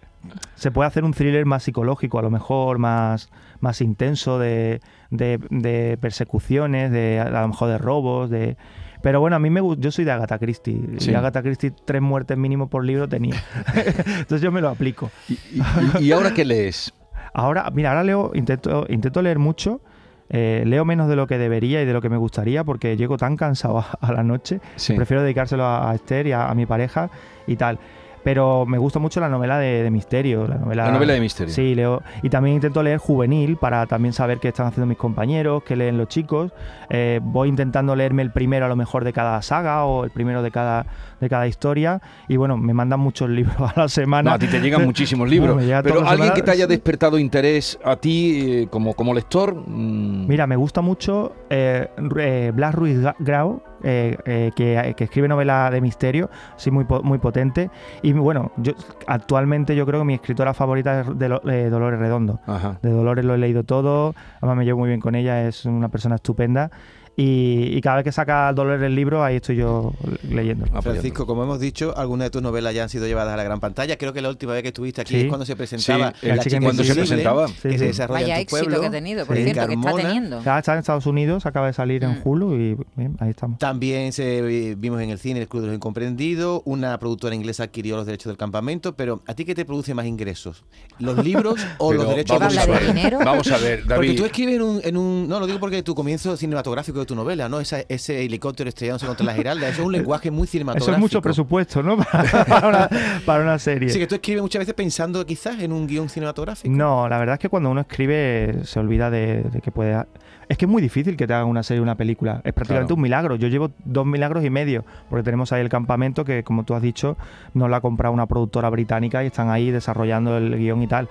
se 0.55 0.71
puede 0.71 0.87
hacer 0.87 1.03
un 1.03 1.13
thriller 1.13 1.45
más 1.45 1.63
psicológico, 1.63 2.19
a 2.19 2.21
lo 2.21 2.29
mejor 2.29 2.77
más, 2.77 3.29
más 3.59 3.81
intenso, 3.81 4.39
de, 4.39 4.81
de- 5.09 5.39
de 5.49 5.97
persecuciones, 5.99 6.91
de 6.91 7.19
a 7.19 7.41
lo 7.41 7.47
mejor 7.49 7.69
de 7.69 7.77
robos, 7.77 8.29
de... 8.29 8.57
Pero 9.01 9.19
bueno, 9.19 9.35
a 9.35 9.39
mí 9.39 9.49
me 9.49 9.61
gu- 9.61 9.77
yo 9.79 9.91
soy 9.91 10.05
de 10.05 10.11
Agatha 10.13 10.39
Christie. 10.39 10.79
Sí. 10.97 11.11
Y 11.11 11.13
Agatha 11.15 11.41
Christie 11.41 11.71
tres 11.85 12.01
muertes 12.01 12.37
mínimo 12.37 12.69
por 12.69 12.85
libro 12.85 13.07
tenía. 13.09 13.35
Entonces 13.75 14.41
yo 14.41 14.49
me 14.51 14.61
lo 14.61 14.69
aplico. 14.69 15.11
¿Y, 15.27 15.33
y- 15.33 16.05
y 16.05 16.11
ahora 16.13 16.33
qué 16.33 16.45
lees? 16.45 16.93
Ahora, 17.33 17.69
mira, 17.73 17.89
ahora 17.89 18.03
leo, 18.03 18.31
intento, 18.33 18.85
intento 18.89 19.21
leer 19.21 19.39
mucho. 19.39 19.81
eh, 20.29 20.63
leo 20.65 20.85
menos 20.85 21.09
de 21.09 21.15
lo 21.17 21.27
que 21.27 21.37
debería 21.37 21.81
y 21.81 21.85
de 21.85 21.91
lo 21.93 22.01
que 22.01 22.09
me 22.09 22.15
gustaría 22.17 22.63
porque 22.63 22.95
llego 22.95 23.17
tan 23.17 23.35
cansado 23.35 23.79
a, 23.79 23.97
a 23.99 24.13
la 24.13 24.23
noche. 24.23 24.61
Sí. 24.77 24.93
Prefiero 24.93 25.21
dedicárselo 25.21 25.65
a, 25.65 25.91
a 25.91 25.95
Esther 25.95 26.27
y 26.27 26.31
a, 26.31 26.47
a 26.49 26.55
mi 26.55 26.65
pareja 26.65 27.09
y 27.45 27.55
tal. 27.57 27.79
Pero 28.23 28.65
me 28.65 28.77
gusta 28.77 28.99
mucho 28.99 29.19
la 29.19 29.29
novela 29.29 29.57
de, 29.57 29.83
de 29.83 29.91
misterio. 29.91 30.47
La 30.47 30.55
novela, 30.55 30.85
La 30.85 30.91
novela 30.91 31.13
de 31.13 31.19
misterio. 31.19 31.53
Sí, 31.53 31.75
leo. 31.75 32.01
Y 32.21 32.29
también 32.29 32.55
intento 32.55 32.81
leer 32.81 32.97
juvenil 32.97 33.57
para 33.57 33.85
también 33.85 34.13
saber 34.13 34.39
qué 34.39 34.49
están 34.49 34.67
haciendo 34.67 34.85
mis 34.85 34.97
compañeros, 34.97 35.63
qué 35.63 35.75
leen 35.75 35.97
los 35.97 36.07
chicos. 36.07 36.51
Eh, 36.89 37.19
voy 37.21 37.49
intentando 37.49 37.95
leerme 37.95 38.21
el 38.21 38.31
primero 38.31 38.65
a 38.65 38.69
lo 38.69 38.75
mejor 38.75 39.03
de 39.03 39.13
cada 39.13 39.41
saga 39.41 39.85
o 39.85 40.05
el 40.05 40.11
primero 40.11 40.41
de 40.41 40.51
cada, 40.51 40.85
de 41.23 41.29
cada 41.29 41.47
historia. 41.47 42.01
Y 42.27 42.37
bueno, 42.37 42.57
me 42.57 42.73
mandan 42.73 42.99
muchos 42.99 43.29
libros 43.29 43.55
a 43.59 43.73
la 43.81 43.87
semana. 43.87 44.29
No, 44.31 44.35
a 44.35 44.39
ti 44.39 44.47
te 44.47 44.59
llegan 44.59 44.83
muchísimos 44.85 45.29
libros. 45.29 45.53
Bueno, 45.55 45.65
llega 45.67 45.81
pero 45.81 45.99
alguien 45.99 46.17
que 46.17 46.23
semanas. 46.35 46.43
te 46.45 46.51
haya 46.51 46.67
despertado 46.67 47.17
interés 47.17 47.79
a 47.83 47.95
ti 47.95 48.41
eh, 48.63 48.67
como, 48.69 48.93
como 48.93 49.13
lector. 49.13 49.55
mm, 49.55 50.27
Mira, 50.27 50.45
me 50.47 50.55
gusta 50.55 50.81
mucho 50.81 51.33
eh, 51.49 51.87
eh, 52.19 52.51
Blas 52.53 52.75
Ruiz 52.75 52.99
Grau, 53.19 53.61
eh, 53.83 54.17
eh, 54.25 54.51
que, 54.55 54.93
que 54.95 55.03
escribe 55.03 55.27
novela 55.27 55.69
de 55.69 55.81
misterio, 55.81 56.29
sí, 56.55 56.71
muy, 56.71 56.85
muy 57.03 57.17
potente. 57.17 57.69
Y 58.01 58.13
bueno, 58.13 58.51
yo 58.57 58.73
actualmente 59.07 59.75
yo 59.75 59.85
creo 59.85 59.99
que 60.01 60.05
mi 60.05 60.13
escritora 60.13 60.53
favorita 60.53 61.01
es 61.01 61.19
de, 61.19 61.39
eh, 61.47 61.69
Dolores 61.69 61.99
Redondo. 61.99 62.39
Ajá. 62.47 62.79
De 62.81 62.89
Dolores 62.89 63.25
lo 63.25 63.33
he 63.35 63.37
leído 63.37 63.63
todo, 63.63 64.15
además 64.37 64.57
me 64.57 64.65
llevo 64.65 64.79
muy 64.79 64.87
bien 64.89 65.01
con 65.01 65.15
ella, 65.15 65.47
es 65.47 65.65
una 65.65 65.89
persona 65.89 66.15
estupenda. 66.15 66.71
Y, 67.15 67.77
y 67.77 67.81
cada 67.81 67.97
vez 67.97 68.05
que 68.05 68.11
saca 68.11 68.51
Dolores 68.53 68.81
el 68.81 68.95
libro, 68.95 69.23
ahí 69.23 69.35
estoy 69.35 69.55
yo 69.57 69.93
leyendo. 70.29 70.65
Francisco, 70.81 71.27
como 71.27 71.43
hemos 71.43 71.59
dicho, 71.59 71.95
algunas 71.95 72.25
de 72.25 72.29
tus 72.31 72.41
novelas 72.41 72.73
ya 72.73 72.83
han 72.83 72.89
sido 72.89 73.05
llevadas 73.05 73.33
a 73.33 73.37
la 73.37 73.43
gran 73.43 73.59
pantalla. 73.59 73.97
Creo 73.97 74.13
que 74.13 74.21
la 74.21 74.29
última 74.29 74.53
vez 74.53 74.63
que 74.63 74.69
estuviste 74.69 75.01
aquí 75.01 75.13
Sí. 75.13 75.21
es 75.21 75.27
cuando 75.27 75.45
se 75.45 75.55
presentaba 75.55 76.13
Sí, 76.19 76.27
La 76.27 76.39
chica 76.39 76.59
cuando 76.59 76.83
se 76.83 76.95
presentaba. 76.95 77.47
Sí, 77.47 77.53
que 77.69 77.77
se 77.77 77.85
desarrolla 77.85 78.21
Vaya 78.21 78.39
en 78.39 78.47
tu 78.47 78.55
éxito 78.55 78.65
pueblo. 78.65 78.81
que 78.81 78.87
ha 78.87 78.91
tenido, 78.91 79.25
por 79.27 79.35
Sí. 79.37 79.43
cierto, 79.43 79.67
que 79.67 79.73
está 79.75 79.93
teniendo. 79.93 80.43
Ya 80.43 80.57
está 80.59 80.73
en 80.73 80.79
Estados 80.79 81.05
Unidos, 81.05 81.45
acaba 81.45 81.67
de 81.67 81.73
salir 81.73 82.03
en 82.03 82.11
Mm. 82.11 82.21
Hulu 82.23 82.55
y 82.55 82.77
bien, 82.95 83.15
ahí 83.19 83.29
estamos. 83.29 83.59
También 83.59 84.11
se, 84.11 84.41
vi- 84.41 84.73
vimos 84.75 84.99
en 85.01 85.11
el 85.11 85.19
cine 85.19 85.39
El 85.41 85.47
Club 85.47 85.61
de 85.61 85.67
los 85.67 85.75
Incomprendidos, 85.75 86.61
una 86.65 86.97
productora 86.97 87.35
inglesa 87.35 87.63
adquirió 87.65 87.95
los 87.95 88.05
derechos 88.07 88.31
del 88.31 88.37
campamento, 88.37 88.95
pero 88.95 89.21
¿a 89.27 89.35
ti 89.35 89.45
qué 89.45 89.53
te 89.53 89.65
produce 89.65 89.93
más 89.93 90.07
ingresos? 90.07 90.63
¿Los 90.99 91.23
libros 91.23 91.55
o 91.77 91.89
Pero 91.89 92.01
los 92.01 92.09
derechos 92.09 92.39
vamos 92.39 92.57
¿Habla 92.57 92.75
a 92.75 92.79
de 92.79 92.87
dinero? 92.87 93.19
Vamos 93.23 93.51
a 93.51 93.57
ver, 93.59 93.79
Porque 93.81 93.93
David. 94.07 94.17
tú 94.17 94.25
escribes 94.25 94.55
en 94.55 94.61
un, 94.63 94.81
en 94.83 94.97
un- 94.97 95.27
No, 95.27 95.39
lo 95.39 95.45
digo 95.45 95.59
porque 95.59 95.83
tu 95.83 95.93
comienzo 95.93 96.35
cinematográfico 96.35 97.02
de 97.03 97.07
tu 97.07 97.15
novela, 97.15 97.47
¿no? 97.49 97.59
Esa- 97.59 97.81
ese 97.87 98.25
helicóptero 98.25 98.67
estrellándose 98.69 99.05
contra 99.05 99.25
la 99.25 99.33
giralda, 99.33 99.67
eso 99.69 99.81
es 99.81 99.85
un 99.87 99.91
lenguaje 99.99 100.31
muy 100.31 100.47
cinematográfico. 100.47 100.91
Eso 100.91 100.95
es 100.95 100.99
mucho 100.99 101.21
presupuesto, 101.21 101.83
¿no? 101.83 101.97
para, 102.47 102.67
una, 102.67 102.89
para 103.25 103.43
una 103.43 103.59
serie. 103.59 103.89
Sí, 103.89 103.99
que 103.99 104.07
tú 104.07 104.15
escribes 104.15 104.41
muchas 104.41 104.59
veces 104.59 104.73
pensando 104.73 105.25
quizás 105.25 105.59
en 105.59 105.71
un 105.71 105.87
guion 105.87 106.09
cinematográfico. 106.09 106.73
No, 106.75 107.07
la 107.07 107.17
verdad 107.17 107.33
es 107.33 107.39
que 107.39 107.49
cuando 107.49 107.69
uno 107.69 107.81
escribe 107.81 108.59
se 108.63 108.79
olvida 108.79 109.09
de, 109.09 109.43
de 109.43 109.61
que 109.61 109.71
puede... 109.71 110.03
Es 110.49 110.57
que 110.57 110.65
es 110.65 110.71
muy 110.71 110.81
difícil 110.81 111.15
que 111.15 111.25
te 111.25 111.33
hagan 111.33 111.47
una 111.47 111.63
serie 111.63 111.79
o 111.79 111.83
una 111.83 111.95
película. 111.95 112.41
Es 112.43 112.53
prácticamente 112.53 112.87
Claro. 112.89 112.95
un 112.95 113.01
milagro. 113.01 113.35
Yo 113.37 113.47
llevo 113.47 113.71
dos 113.85 114.05
milagros 114.05 114.43
y 114.43 114.49
medio, 114.49 114.83
porque 115.09 115.23
tenemos 115.23 115.53
ahí 115.53 115.61
el 115.61 115.69
campamento 115.69 116.25
que, 116.25 116.43
como 116.43 116.63
tú 116.65 116.73
has 116.75 116.81
dicho, 116.81 117.15
nos 117.53 117.69
lo 117.69 117.75
ha 117.77 117.81
comprado 117.81 118.13
una 118.13 118.25
productora 118.25 118.69
británica 118.69 119.23
y 119.23 119.27
están 119.27 119.49
ahí 119.49 119.71
desarrollando 119.71 120.37
el 120.37 120.57
guion 120.57 120.83
y 120.83 120.87
tal. 120.87 121.07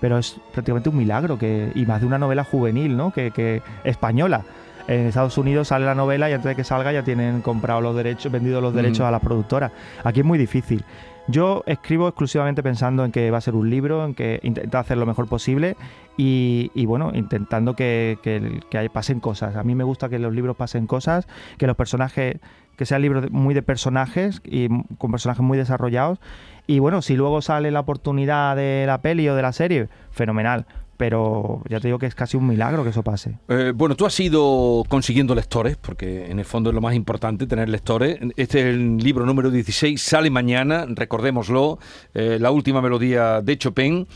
Pero 0.00 0.18
es 0.18 0.36
prácticamente 0.52 0.88
un 0.88 0.96
milagro, 0.96 1.38
que 1.38 1.70
y 1.76 1.86
más 1.86 2.00
de 2.00 2.08
una 2.08 2.18
novela 2.18 2.42
juvenil, 2.42 2.96
¿no? 2.96 3.12
Que, 3.12 3.30
que 3.30 3.62
española. 3.84 4.42
En 4.88 5.06
Estados 5.06 5.38
Unidos 5.38 5.68
sale 5.68 5.84
la 5.84 5.94
novela 5.94 6.28
y 6.28 6.32
antes 6.32 6.48
de 6.48 6.56
que 6.56 6.64
salga 6.64 6.92
ya 6.92 7.02
tienen 7.02 7.40
comprado 7.40 7.80
los 7.80 7.94
derechos, 7.94 8.32
vendido 8.32 8.60
los 8.60 8.74
derechos 8.74 9.00
Ujú. 9.00 9.06
a 9.06 9.10
las 9.10 9.20
productoras. 9.20 9.72
Aquí 10.04 10.20
es 10.20 10.26
muy 10.26 10.38
difícil. 10.38 10.84
Yo 11.28 11.62
escribo 11.66 12.08
exclusivamente 12.08 12.64
pensando 12.64 13.04
en 13.04 13.12
que 13.12 13.30
va 13.30 13.38
a 13.38 13.40
ser 13.40 13.54
un 13.54 13.70
libro, 13.70 14.04
en 14.04 14.14
que 14.14 14.40
intentar 14.42 14.80
hacer 14.80 14.98
lo 14.98 15.06
mejor 15.06 15.28
posible 15.28 15.76
y, 16.16 16.72
y, 16.74 16.86
bueno, 16.86 17.12
intentando 17.14 17.76
que, 17.76 18.18
que, 18.22 18.60
que 18.70 18.90
pasen 18.90 19.20
cosas. 19.20 19.54
A 19.54 19.62
mí 19.62 19.76
me 19.76 19.84
gusta 19.84 20.08
que 20.08 20.18
los 20.18 20.34
libros 20.34 20.56
pasen 20.56 20.88
cosas, 20.88 21.28
que 21.58 21.68
los 21.68 21.76
personajes, 21.76 22.38
que 22.76 22.86
sean 22.86 23.02
libros 23.02 23.30
muy 23.30 23.54
de 23.54 23.62
personajes 23.62 24.42
y 24.44 24.68
con 24.98 25.12
personajes 25.12 25.42
muy 25.42 25.56
desarrollados. 25.56 26.18
Y 26.66 26.80
bueno, 26.80 27.02
si 27.02 27.14
luego 27.14 27.40
sale 27.40 27.70
la 27.70 27.80
oportunidad 27.80 28.56
de 28.56 28.84
la 28.86 29.00
peli 29.00 29.28
o 29.28 29.36
de 29.36 29.42
la 29.42 29.52
serie, 29.52 29.88
fenomenal. 30.10 30.66
Pero 31.02 31.62
ya 31.68 31.80
te 31.80 31.88
digo 31.88 31.98
que 31.98 32.06
es 32.06 32.14
casi 32.14 32.36
un 32.36 32.46
milagro 32.46 32.84
que 32.84 32.90
eso 32.90 33.02
pase. 33.02 33.36
Eh, 33.48 33.72
bueno, 33.74 33.96
tú 33.96 34.06
has 34.06 34.20
ido 34.20 34.84
consiguiendo 34.88 35.34
lectores, 35.34 35.76
porque 35.76 36.30
en 36.30 36.38
el 36.38 36.44
fondo 36.44 36.70
es 36.70 36.74
lo 36.74 36.80
más 36.80 36.94
importante, 36.94 37.48
tener 37.48 37.68
lectores. 37.68 38.20
Este 38.36 38.60
es 38.60 38.66
el 38.66 38.98
libro 38.98 39.26
número 39.26 39.50
16, 39.50 40.00
sale 40.00 40.30
mañana, 40.30 40.86
recordémoslo, 40.88 41.80
eh, 42.14 42.38
la 42.40 42.52
última 42.52 42.80
melodía 42.80 43.40
de 43.40 43.58
Chopin. 43.58 44.06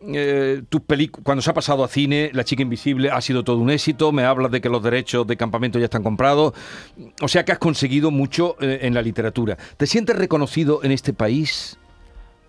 Eh, 0.00 0.62
cuando 1.22 1.42
se 1.42 1.50
ha 1.50 1.54
pasado 1.54 1.84
a 1.84 1.88
cine, 1.88 2.30
La 2.32 2.42
chica 2.42 2.62
invisible 2.62 3.10
ha 3.10 3.20
sido 3.20 3.44
todo 3.44 3.58
un 3.58 3.68
éxito. 3.68 4.10
Me 4.10 4.24
hablas 4.24 4.50
de 4.50 4.62
que 4.62 4.70
los 4.70 4.82
derechos 4.82 5.26
de 5.26 5.36
campamento 5.36 5.78
ya 5.78 5.84
están 5.84 6.02
comprados. 6.02 6.54
O 7.20 7.28
sea 7.28 7.44
que 7.44 7.52
has 7.52 7.58
conseguido 7.58 8.10
mucho 8.10 8.56
eh, 8.62 8.78
en 8.80 8.94
la 8.94 9.02
literatura. 9.02 9.58
¿Te 9.76 9.86
sientes 9.86 10.16
reconocido 10.16 10.82
en 10.84 10.92
este 10.92 11.12
país? 11.12 11.78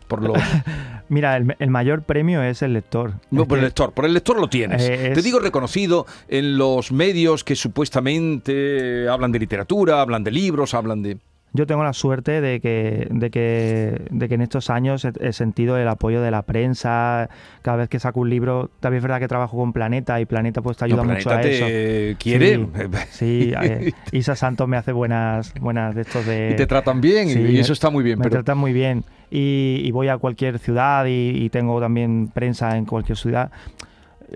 Por 0.08 0.22
los. 0.24 0.38
Mira, 1.10 1.38
el, 1.38 1.56
el 1.60 1.70
mayor 1.70 2.02
premio 2.02 2.42
es 2.42 2.62
el 2.64 2.74
lector. 2.74 3.14
No, 3.30 3.46
por 3.48 3.60
el 3.60 3.66
lector, 3.66 3.92
por 3.94 4.06
el 4.06 4.14
lector 4.14 4.40
lo 4.40 4.48
tienes. 4.50 4.82
Eh, 4.90 5.12
Te 5.14 5.22
digo 5.22 5.40
reconocido 5.40 6.06
en 6.28 6.58
los 6.58 6.92
medios 6.92 7.44
que 7.44 7.56
supuestamente 7.56 9.08
hablan 9.10 9.32
de 9.32 9.40
literatura, 9.40 10.02
hablan 10.02 10.24
de 10.24 10.32
libros, 10.32 10.74
hablan 10.74 11.04
de... 11.04 11.18
Yo 11.54 11.66
tengo 11.66 11.86
la 11.86 11.94
suerte 11.94 12.42
de 12.42 12.60
que, 12.60 13.08
de 13.12 13.30
que, 13.30 14.02
de 14.10 14.28
que 14.28 14.36
en 14.36 14.42
estos 14.42 14.70
años 14.70 15.06
he, 15.06 15.14
he 15.22 15.32
sentido 15.32 15.78
el 15.78 15.88
apoyo 15.88 16.22
de 16.22 16.30
la 16.30 16.42
prensa. 16.42 17.30
Cada 17.62 17.78
vez 17.78 17.88
que 17.88 17.98
saco 17.98 18.20
un 18.20 18.30
libro, 18.30 18.72
también 18.82 18.98
es 18.98 19.04
verdad 19.04 19.20
que 19.22 19.30
trabajo 19.30 19.56
con 19.56 19.72
Planeta 19.72 20.20
y 20.20 20.26
Planeta 20.26 20.62
pues 20.62 20.76
te 20.76 20.84
ayuda 20.84 21.04
No, 21.04 21.14
mucho 21.14 21.30
Planeta 21.30 21.48
a 21.48 21.52
eso. 21.52 21.66
te 21.66 22.16
quiere 22.20 22.58
Sí, 22.58 22.66
sí, 23.12 23.54
eh, 23.62 23.92
Isa 24.12 24.36
Santos 24.36 24.68
me 24.68 24.76
hace 24.76 24.92
buenas, 24.92 25.54
buenas 25.62 25.96
de 25.96 26.02
estos 26.02 26.26
de. 26.26 26.50
y 26.52 26.56
te 26.58 26.68
tratan 26.68 27.00
bien 27.00 27.30
Sí, 27.30 27.40
y 27.40 27.60
eso 27.60 27.72
está 27.72 27.90
muy 27.90 28.04
bien. 28.04 28.20
me 28.20 28.24
Pero 28.24 28.34
tratan 28.44 28.58
muy 28.58 28.74
bien. 28.74 29.06
Y, 29.32 29.82
y 29.84 29.92
voy 29.92 30.08
a 30.10 30.18
cualquier 30.18 30.60
ciudad 30.60 31.06
y, 31.06 31.30
y 31.44 31.50
tengo 31.50 31.80
también 31.80 32.30
prensa 32.34 32.78
en 32.78 32.86
cualquier 32.86 33.18
ciudad. 33.18 33.52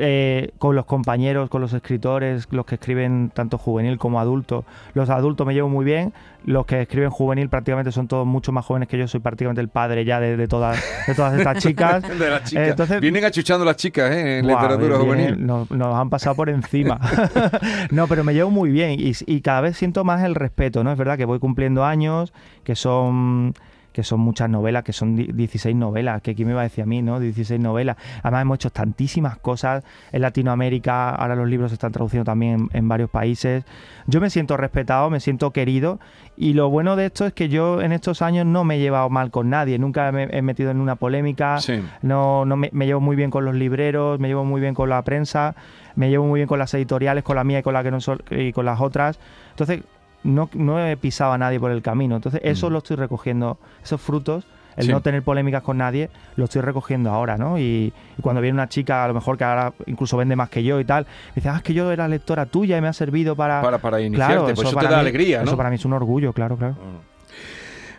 Eh, 0.02 0.52
con 0.60 0.76
los 0.76 0.86
compañeros, 0.86 1.50
con 1.50 1.62
los 1.62 1.74
escritores, 1.74 2.48
los 2.52 2.66
que 2.66 2.76
escriben 2.76 3.32
tanto 3.34 3.58
juvenil 3.58 3.98
como 3.98 4.20
adulto. 4.20 4.64
Los 4.94 5.10
adultos 5.10 5.48
me 5.48 5.54
llevo 5.56 5.68
muy 5.68 5.84
bien, 5.84 6.14
los 6.46 6.68
que 6.68 6.84
escriben 6.84 7.10
juvenil 7.10 7.50
prácticamente 7.50 7.92
son 7.92 8.08
todos 8.08 8.26
mucho 8.26 8.52
más 8.52 8.64
jóvenes 8.66 8.88
que 8.88 9.00
yo, 9.00 9.08
soy 9.08 9.20
prácticamente 9.20 9.62
el 9.62 9.68
padre 9.68 10.06
ya 10.06 10.20
de, 10.20 10.38
de 10.38 10.48
todas, 10.48 10.80
de 11.08 11.16
todas 11.16 11.38
estas 11.40 11.58
chicas. 11.64 12.04
de 12.20 12.30
las 12.30 12.44
chicas. 12.44 12.68
Eh, 12.68 12.70
entonces- 12.70 13.02
Vienen 13.02 13.26
achuchando 13.26 13.66
las 13.66 13.78
chicas 13.78 14.12
¿eh? 14.12 14.38
en 14.38 14.46
Buah, 14.46 14.62
literatura 14.62 14.98
viene- 15.00 15.06
juvenil. 15.26 15.46
Nos, 15.48 15.72
nos 15.72 15.96
han 15.96 16.10
pasado 16.12 16.36
por 16.36 16.50
encima. 16.50 17.00
no, 17.92 18.08
pero 18.08 18.24
me 18.24 18.34
llevo 18.36 18.52
muy 18.52 18.70
bien 18.70 18.92
y, 19.00 19.12
y 19.26 19.42
cada 19.42 19.62
vez 19.62 19.76
siento 19.76 20.04
más 20.04 20.24
el 20.24 20.36
respeto, 20.36 20.84
¿no? 20.84 20.92
Es 20.92 20.98
verdad 21.00 21.18
que 21.18 21.26
voy 21.26 21.40
cumpliendo 21.40 21.84
años, 21.84 22.32
que 22.64 22.76
son 22.76 23.54
que 23.92 24.04
son 24.04 24.20
muchas 24.20 24.50
novelas, 24.50 24.84
que 24.84 24.94
son 24.94 25.16
di- 25.16 25.28
16 25.34 25.76
novelas, 25.76 26.22
que 26.22 26.36
quién 26.36 26.48
me 26.48 26.54
va 26.54 26.62
a 26.62 26.64
decir 26.64 26.84
a 26.84 26.88
mí, 26.88 27.02
¿no? 27.02 27.20
16 27.20 27.60
novelas. 27.60 27.98
Además 28.24 28.42
hemos 28.44 28.56
hecho 28.56 28.70
tantísimas 28.70 29.38
cosas 29.38 29.84
en 30.12 30.22
Latinoamérica, 30.22 31.10
ahora 31.16 31.36
los 31.36 31.48
libros 31.48 31.72
se 31.72 31.76
están 31.76 31.92
traduciendo 31.92 32.26
también 32.26 32.70
en, 32.72 32.78
en 32.80 32.88
varios 32.88 33.10
países. 33.10 33.64
Yo 34.08 34.22
me 34.22 34.30
siento 34.30 34.58
respetado, 34.58 35.10
me 35.10 35.20
siento 35.20 35.52
querido 35.52 36.00
y 36.38 36.54
lo 36.54 36.70
bueno 36.70 36.96
de 36.96 37.08
esto 37.08 37.26
es 37.26 37.34
que 37.34 37.50
yo 37.50 37.82
en 37.82 37.92
estos 37.92 38.22
años 38.22 38.46
no 38.46 38.64
me 38.64 38.76
he 38.76 38.80
llevado 38.80 39.10
mal 39.10 39.32
con 39.32 39.50
nadie, 39.50 39.78
nunca 39.80 40.12
me 40.12 40.24
he 40.32 40.42
metido 40.42 40.72
en 40.72 40.80
una 40.80 40.96
polémica. 40.96 41.60
Sí. 41.60 41.82
No, 42.02 42.46
no 42.46 42.56
me, 42.56 42.70
me 42.74 42.86
llevo 42.86 43.02
muy 43.02 43.16
bien 43.16 43.30
con 43.32 43.46
los 43.46 43.56
libreros, 43.56 44.20
me 44.20 44.28
llevo 44.28 44.46
muy 44.46 44.62
bien 44.62 44.74
con 44.74 44.90
la 44.90 45.02
prensa, 45.04 45.56
me 45.96 46.10
llevo 46.10 46.26
muy 46.26 46.40
bien 46.40 46.48
con 46.48 46.60
las 46.60 46.74
editoriales, 46.74 47.24
con 47.24 47.36
la 47.36 47.44
mía 47.44 47.60
y 47.60 47.64
con 47.64 47.74
la 47.74 47.84
que 47.84 47.92
no 47.92 47.98
y 48.32 48.54
con 48.54 48.66
las 48.66 48.80
otras. 48.80 49.20
Entonces, 49.52 49.82
no, 50.24 50.50
no 50.54 50.86
he 50.86 50.96
pisado 50.98 51.32
a 51.34 51.38
nadie 51.38 51.60
por 51.60 51.72
el 51.72 51.82
camino. 51.82 52.16
Entonces, 52.16 52.42
eso 52.44 52.70
Mm. 52.70 52.74
lo 52.74 52.78
estoy 52.80 52.96
recogiendo, 52.98 53.58
esos 53.84 54.00
frutos 54.02 54.46
el 54.78 54.86
Sí. 54.86 54.92
no 54.94 55.02
tener 55.02 55.24
polémicas 55.24 55.62
con 55.62 55.78
nadie, 55.78 56.10
lo 56.38 56.46
estoy 56.46 56.62
recogiendo 56.62 57.10
ahora, 57.12 57.38
¿no? 57.38 57.60
Y, 57.60 57.92
y 58.18 58.22
cuando 58.22 58.40
viene 58.42 58.54
una 58.54 58.70
chica, 58.70 59.04
a 59.04 59.08
lo 59.10 59.14
mejor 59.14 59.38
que 59.38 59.44
ahora 59.44 59.74
incluso 59.88 60.16
vende 60.16 60.38
más 60.38 60.50
que 60.50 60.64
yo 60.64 60.80
y 60.80 60.86
tal, 60.86 61.04
me 61.30 61.36
dice, 61.36 61.50
ah, 61.50 61.58
es 61.58 61.64
que 61.64 61.74
yo 61.74 61.92
era 61.92 62.08
lectora 62.08 62.46
tuya 62.46 62.78
y 62.78 62.82
me 62.82 62.88
ha 62.88 62.94
servido 62.94 63.36
para... 63.36 63.62
Para, 63.62 63.80
para 63.80 64.00
iniciarte, 64.00 64.54
pues 64.54 64.60
eso 64.60 64.70
te 64.70 64.76
para 64.76 64.90
da 64.90 64.96
mí- 64.98 65.02
alegría, 65.02 65.40
¿no? 65.40 65.46
Eso 65.46 65.58
para 65.58 65.70
mí 65.70 65.76
es 65.76 65.84
un 65.84 65.92
orgullo, 65.94 66.32
claro, 66.32 66.56
claro. 66.56 66.76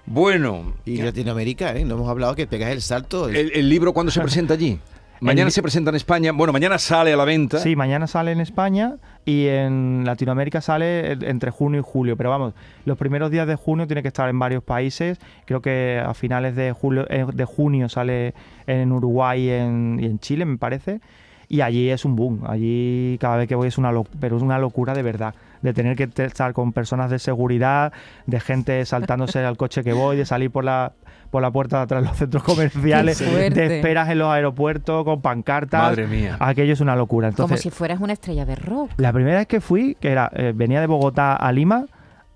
Bueno, 0.06 0.72
Y 0.86 1.02
Latinoamérica, 1.02 1.74
¿eh? 1.76 1.84
No 1.84 1.94
hemos 1.96 2.08
hablado 2.08 2.34
que 2.34 2.46
pegas 2.46 2.70
el 2.70 2.80
salto. 2.82 3.28
el- 3.28 3.36
¿el, 3.36 3.52
el 3.54 3.68
libro 3.68 3.92
cuándo 3.92 4.10
se 4.10 4.20
presenta 4.22 4.54
allí? 4.54 4.78
Mañana 5.20 5.50
se 5.50 5.62
presenta 5.62 5.90
en 5.90 5.96
España. 5.96 6.32
Bueno, 6.32 6.52
mañana 6.52 6.78
sale 6.78 7.12
a 7.12 7.16
la 7.16 7.24
venta. 7.24 7.58
Sí, 7.58 7.76
mañana 7.76 8.06
sale 8.06 8.32
en 8.32 8.40
España 8.40 8.96
y 9.24 9.46
en 9.46 10.02
Latinoamérica 10.04 10.60
sale 10.60 11.12
en- 11.12 11.24
entre 11.24 11.50
junio 11.50 11.80
y 11.80 11.84
julio. 11.86 12.16
Pero 12.16 12.30
vamos, 12.30 12.54
los 12.84 12.96
primeros 12.96 13.30
días 13.30 13.46
de 13.46 13.54
junio 13.56 13.86
tiene 13.86 14.02
que 14.02 14.08
estar 14.08 14.28
en 14.28 14.38
varios 14.38 14.62
países. 14.62 15.18
Creo 15.44 15.60
que 15.60 16.02
a 16.04 16.14
finales 16.14 16.56
de, 16.56 16.72
julio, 16.72 17.06
eh, 17.10 17.26
de 17.32 17.44
junio 17.44 17.88
sale 17.88 18.34
en 18.66 18.90
Uruguay 18.92 19.42
y 19.42 19.50
en, 19.50 19.98
y 20.00 20.06
en 20.06 20.18
Chile, 20.20 20.44
me 20.44 20.56
parece. 20.58 21.00
Y 21.48 21.62
allí 21.62 21.90
es 21.90 22.04
un 22.04 22.14
boom. 22.16 22.42
Allí 22.46 23.18
cada 23.20 23.36
vez 23.36 23.48
que 23.48 23.56
voy 23.56 23.68
es 23.68 23.76
una 23.76 23.90
pero 24.20 24.36
es 24.36 24.42
una 24.42 24.58
locura 24.58 24.94
de 24.94 25.02
verdad. 25.02 25.34
De 25.62 25.72
tener 25.74 25.96
que 25.96 26.08
estar 26.24 26.52
con 26.52 26.72
personas 26.72 27.10
de 27.10 27.18
seguridad, 27.18 27.92
de 28.26 28.40
gente 28.40 28.84
saltándose 28.86 29.40
al 29.40 29.56
coche 29.56 29.84
que 29.84 29.92
voy, 29.92 30.16
de 30.16 30.24
salir 30.24 30.50
por 30.50 30.64
la, 30.64 30.92
por 31.30 31.42
la 31.42 31.50
puerta 31.50 31.78
de 31.78 31.82
atrás 31.82 32.02
de 32.02 32.08
los 32.08 32.16
centros 32.16 32.42
comerciales, 32.42 33.18
de 33.18 33.76
esperas 33.76 34.08
en 34.08 34.18
los 34.18 34.28
aeropuertos 34.28 35.04
con 35.04 35.20
pancartas. 35.20 35.82
Madre 35.82 36.06
mía. 36.06 36.36
Aquello 36.40 36.72
es 36.72 36.80
una 36.80 36.96
locura. 36.96 37.28
Como 37.28 37.46
Entonces, 37.46 37.60
si 37.60 37.70
fueras 37.70 38.00
una 38.00 38.12
estrella 38.12 38.44
de 38.44 38.56
rock. 38.56 38.90
la 38.96 39.12
primera 39.12 39.38
vez 39.38 39.46
que 39.46 39.60
fui, 39.60 39.96
que 40.00 40.10
era, 40.10 40.30
eh, 40.34 40.52
venía 40.54 40.80
de 40.80 40.86
Bogotá 40.86 41.34
a 41.34 41.52
Lima, 41.52 41.86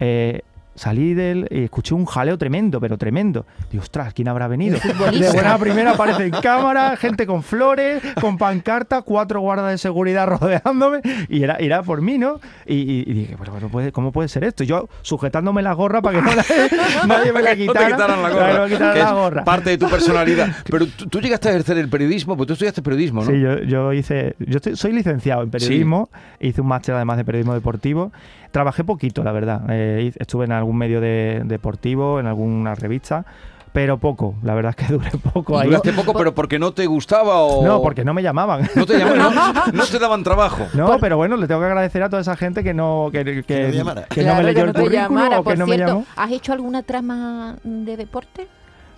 eh, 0.00 0.42
salí 0.74 1.14
del 1.14 1.46
y 1.50 1.64
escuché 1.64 1.94
un 1.94 2.04
jaleo 2.04 2.36
tremendo, 2.38 2.80
pero 2.80 2.98
tremendo. 2.98 3.46
Digo, 3.70 3.82
ostras, 3.82 4.12
¿quién 4.14 4.28
habrá 4.28 4.48
venido? 4.48 4.78
De 5.12 5.30
buena 5.30 5.56
primera 5.58 5.92
aparece 5.92 6.24
en 6.26 6.30
cámara, 6.32 6.96
gente 6.96 7.26
con 7.26 7.42
flores, 7.42 8.02
con 8.20 8.38
pancarta, 8.38 9.02
cuatro 9.02 9.40
guardas 9.40 9.70
de 9.70 9.78
seguridad 9.78 10.26
rodeándome, 10.40 11.00
y 11.28 11.42
era, 11.42 11.54
era 11.56 11.82
por 11.82 12.02
mí, 12.02 12.18
¿no? 12.18 12.40
Y, 12.66 12.74
y- 12.74 13.04
y 13.06 13.12
dije, 13.12 13.36
bueno, 13.36 13.52
bueno, 13.52 13.68
puede- 13.68 13.92
¿cómo 13.92 14.10
puede 14.12 14.28
ser 14.28 14.44
esto? 14.44 14.64
Y 14.64 14.66
yo 14.66 14.88
sujetándome 15.02 15.62
la 15.62 15.72
gorra 15.74 16.02
para 16.02 16.18
que 16.18 16.24
no 16.24 16.34
la- 16.34 16.44
nadie 17.06 17.32
me 17.32 17.42
la 17.42 17.54
No 17.54 17.56
te 17.56 17.66
quitara. 17.66 17.86
quitaran 17.88 18.22
la 18.22 18.28
para 18.28 18.34
que 18.34 18.40
gorra. 18.40 18.54
no 18.54 18.62
me 18.64 18.70
quitaran 18.70 18.92
que 18.94 18.98
la 19.00 19.06
es 19.08 19.12
gorra. 19.14 19.44
Parte 19.44 19.70
de 19.70 19.78
tu 19.78 19.88
personalidad. 19.88 20.48
Pero 20.70 20.86
tú, 20.86 21.06
tú 21.06 21.20
llegaste 21.20 21.48
a 21.48 21.52
ejercer 21.52 21.78
el 21.78 21.88
periodismo, 21.88 22.36
porque 22.36 22.48
tú 22.48 22.52
estudiaste 22.54 22.82
periodismo, 22.82 23.22
¿no? 23.24 23.30
Sí, 23.30 23.40
yo, 23.40 23.58
yo 23.62 23.92
hice. 23.92 24.34
Yo 24.40 24.56
estoy- 24.58 24.76
soy 24.76 24.92
licenciado 24.92 25.42
en 25.42 25.50
periodismo, 25.50 26.08
hice 26.40 26.60
un 26.60 26.66
máster 26.68 26.94
además 26.94 27.16
de 27.16 27.24
periodismo 27.24 27.54
deportivo. 27.54 28.12
Trabajé 28.54 28.84
poquito, 28.84 29.24
la 29.24 29.32
verdad. 29.32 29.62
Eh, 29.68 30.12
estuve 30.16 30.44
en 30.44 30.52
algún 30.52 30.78
medio 30.78 31.00
de- 31.00 31.42
deportivo, 31.44 32.20
en 32.20 32.28
alguna 32.28 32.76
revista, 32.76 33.26
pero 33.72 33.98
poco. 33.98 34.36
La 34.44 34.54
verdad 34.54 34.76
es 34.78 34.86
que 34.86 34.92
duré 34.92 35.10
poco 35.32 35.58
ahí. 35.58 35.66
Duraste 35.66 35.92
poco, 35.92 36.12
pero 36.16 36.32
porque 36.36 36.60
no 36.60 36.70
te 36.72 36.86
gustaba 36.86 37.40
o. 37.42 37.64
No, 37.66 37.82
porque 37.82 38.04
no 38.04 38.14
me 38.14 38.22
llamaban. 38.22 38.68
No 38.76 38.86
te 38.86 38.96
llamaban, 38.96 39.34
no, 39.54 39.72
no 39.72 39.84
te 39.86 39.98
daban 39.98 40.22
trabajo. 40.22 40.66
No, 40.72 40.98
pero 41.00 41.16
bueno, 41.16 41.36
le 41.36 41.48
tengo 41.48 41.60
que 41.62 41.66
agradecer 41.66 42.00
a 42.04 42.08
toda 42.08 42.22
esa 42.22 42.36
gente 42.36 42.62
que 42.62 42.72
no 42.74 43.08
que, 43.10 43.24
que- 43.24 43.42
Que 43.42 43.62
no 43.64 43.70
te 43.70 43.76
llamara. 43.76 44.02
que 44.04 44.20
no 44.20 44.26
Claro, 44.26 44.38
me 44.38 44.44
leyó 44.44 44.54
que 44.54 44.60
el 44.60 44.66
no 44.68 44.72
currículum 44.84 45.02
llamara. 45.18 45.40
o 45.40 45.42
que 45.42 45.50
Por 45.50 45.58
no 45.58 45.66
me 45.66 45.74
cierto, 45.74 45.92
llamó. 45.94 46.06
¿has 46.14 46.30
hecho 46.30 46.52
alguna 46.52 46.82
trama 46.84 47.56
de 47.64 47.96
deporte? 47.96 48.46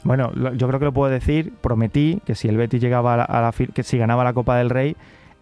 Bueno, 0.04 0.30
lo- 0.34 0.52
yo 0.52 0.68
creo 0.68 0.78
que 0.78 0.84
lo 0.84 0.92
puedo 0.92 1.10
decir. 1.10 1.54
Prometí 1.62 2.20
que 2.26 2.34
si 2.34 2.46
el 2.48 2.58
Betis 2.58 2.80
llegaba 2.82 3.14
a 3.14 3.16
la, 3.16 3.24
a 3.24 3.40
la 3.40 3.52
que 3.72 3.82
si 3.82 3.96
ganaba 3.96 4.22
la 4.22 4.34
Copa 4.34 4.56
del 4.58 4.68
Rey 4.68 4.96